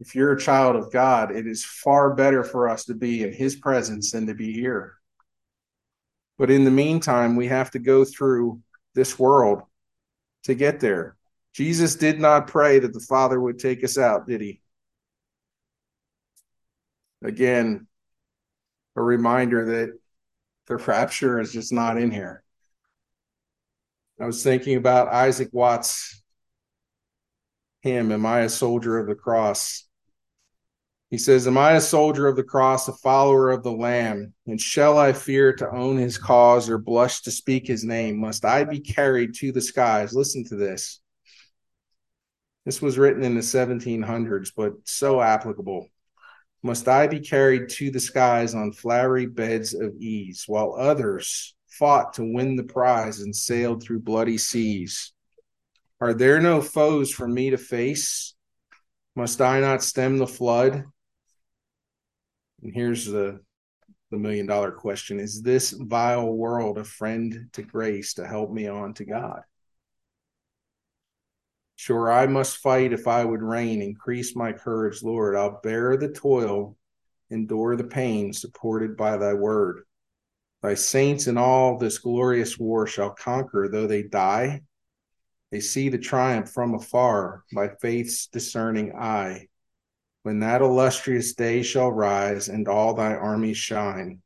[0.00, 3.32] if you're a child of God, it is far better for us to be in
[3.32, 4.95] His presence than to be here.
[6.38, 8.60] But in the meantime, we have to go through
[8.94, 9.62] this world
[10.44, 11.16] to get there.
[11.54, 14.60] Jesus did not pray that the Father would take us out, did he?
[17.24, 17.86] Again,
[18.94, 19.98] a reminder that
[20.66, 22.42] the rapture is just not in here.
[24.20, 26.22] I was thinking about Isaac Watts'
[27.80, 29.85] hymn, Am I a Soldier of the Cross?
[31.16, 34.34] He says, Am I a soldier of the cross, a follower of the Lamb?
[34.46, 38.20] And shall I fear to own his cause or blush to speak his name?
[38.20, 40.12] Must I be carried to the skies?
[40.12, 41.00] Listen to this.
[42.66, 45.88] This was written in the 1700s, but so applicable.
[46.62, 52.12] Must I be carried to the skies on flowery beds of ease, while others fought
[52.16, 55.14] to win the prize and sailed through bloody seas?
[55.98, 58.34] Are there no foes for me to face?
[59.14, 60.84] Must I not stem the flood?
[62.62, 63.40] And here's the
[64.10, 68.68] the million dollar question Is this vile world a friend to grace to help me
[68.68, 69.42] on to God?
[71.76, 73.82] Sure, I must fight if I would reign.
[73.82, 75.36] Increase my courage, Lord.
[75.36, 76.76] I'll bear the toil,
[77.30, 79.82] endure the pain, supported by thy word.
[80.62, 84.62] Thy saints in all this glorious war shall conquer, though they die.
[85.50, 89.48] They see the triumph from afar by faith's discerning eye.
[90.26, 94.22] When that illustrious day shall rise and all thy armies shine,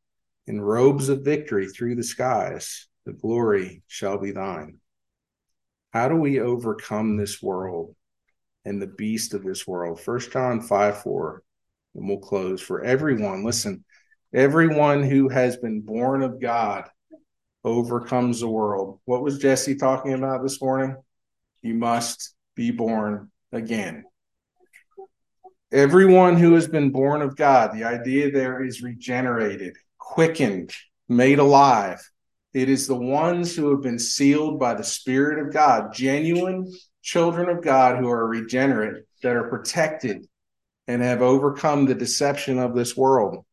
[0.47, 4.79] in robes of victory through the skies, the glory shall be thine.
[5.91, 7.95] How do we overcome this world
[8.65, 10.01] and the beast of this world?
[10.01, 11.43] First John 5 4,
[11.97, 12.63] and we'll close.
[12.63, 13.85] For everyone, listen,
[14.33, 16.89] everyone who has been born of God
[17.63, 19.01] overcomes the world.
[19.05, 20.97] What was Jesse talking about this morning?
[21.61, 24.05] You must be born again.
[25.73, 30.73] Everyone who has been born of God, the idea there is regenerated, quickened,
[31.09, 32.01] made alive.
[32.53, 37.49] It is the ones who have been sealed by the Spirit of God, genuine children
[37.49, 40.27] of God who are regenerate, that are protected
[40.89, 43.45] and have overcome the deception of this world.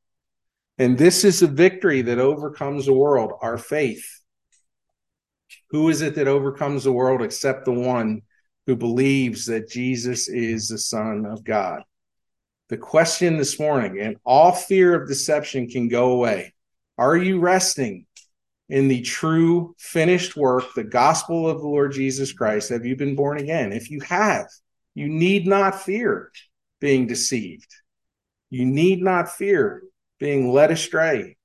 [0.80, 4.08] And this is a victory that overcomes the world, our faith.
[5.70, 8.24] Who is it that overcomes the world except the one
[8.66, 11.84] who believes that Jesus is the Son of God?
[12.70, 16.54] The question this morning, and all fear of deception can go away.
[16.98, 18.06] Are you resting
[18.70, 23.16] in the true finished work, the gospel of the Lord Jesus Christ, have you been
[23.16, 23.72] born again?
[23.72, 24.48] If you have,
[24.94, 26.32] you need not fear
[26.82, 27.74] being deceived.
[28.50, 29.84] You need not fear
[30.20, 31.38] being led astray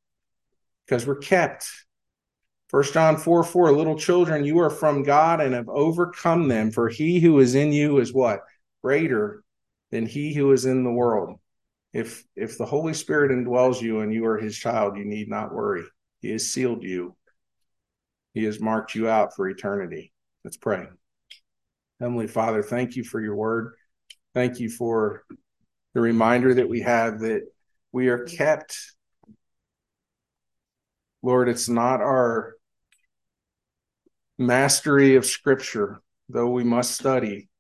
[0.87, 1.67] because we're kept.
[2.69, 6.89] First John 4 4, little children, you are from God and have overcome them, for
[6.89, 8.41] he who is in you is what?
[8.83, 9.45] Greater
[9.93, 11.39] than he who is in the world.
[11.93, 15.55] If if the Holy Spirit indwells you and you are his child, you need not
[15.55, 15.85] worry.
[16.21, 17.15] He has sealed you.
[18.35, 20.13] He has marked you out for eternity.
[20.43, 20.87] Let's pray.
[22.01, 23.75] Heavenly Father, thank you for your word.
[24.35, 25.25] Thank you for
[25.95, 27.43] the reminder that we have that
[27.93, 28.77] we are kept.
[31.23, 32.55] Lord, it's not our
[34.39, 37.51] mastery of Scripture, though we must study,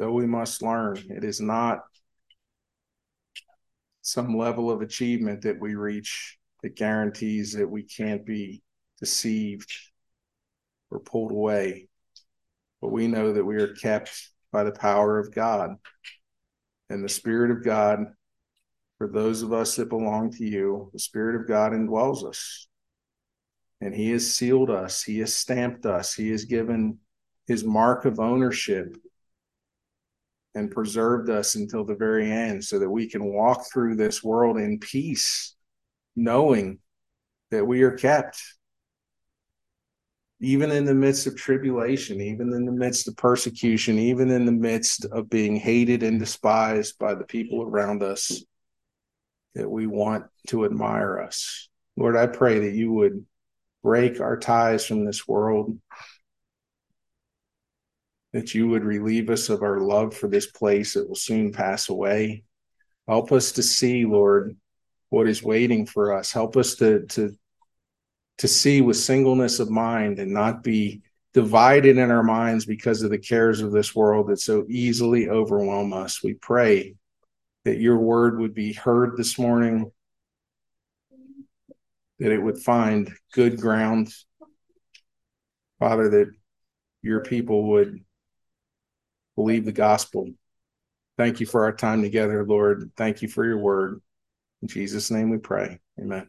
[0.00, 0.96] though we must learn.
[1.10, 1.80] It is not
[4.00, 8.62] some level of achievement that we reach that guarantees that we can't be
[8.98, 9.70] deceived
[10.90, 11.88] or pulled away.
[12.80, 14.10] But we know that we are kept
[14.50, 15.76] by the power of God
[16.88, 18.06] and the Spirit of God.
[18.96, 22.68] For those of us that belong to you, the Spirit of God indwells us.
[23.82, 27.00] And He has sealed us, He has stamped us, He has given
[27.46, 28.96] His mark of ownership
[30.54, 34.58] and preserved us until the very end so that we can walk through this world
[34.58, 35.54] in peace
[36.16, 36.78] knowing
[37.50, 38.42] that we are kept
[40.40, 44.52] even in the midst of tribulation, even in the midst of persecution, even in the
[44.52, 48.42] midst of being hated and despised by the people around us,
[49.54, 51.68] that we want to admire us.
[51.96, 53.26] Lord, I pray that you would
[53.82, 55.78] break our ties from this world,
[58.32, 61.88] that you would relieve us of our love for this place that will soon pass
[61.88, 62.44] away.
[63.08, 64.56] Help us to see, Lord,
[65.08, 66.32] what is waiting for us.
[66.32, 67.36] Help us to to
[68.38, 71.02] to see with singleness of mind and not be
[71.34, 75.92] divided in our minds because of the cares of this world that so easily overwhelm
[75.92, 76.22] us.
[76.22, 76.96] We pray
[77.64, 79.92] that your word would be heard this morning,
[82.18, 84.12] that it would find good ground.
[85.78, 86.30] Father, that
[87.02, 88.02] your people would
[89.36, 90.28] believe the gospel.
[91.16, 92.90] Thank you for our time together, Lord.
[92.96, 94.00] Thank you for your word.
[94.62, 95.80] In Jesus' name we pray.
[96.00, 96.28] Amen.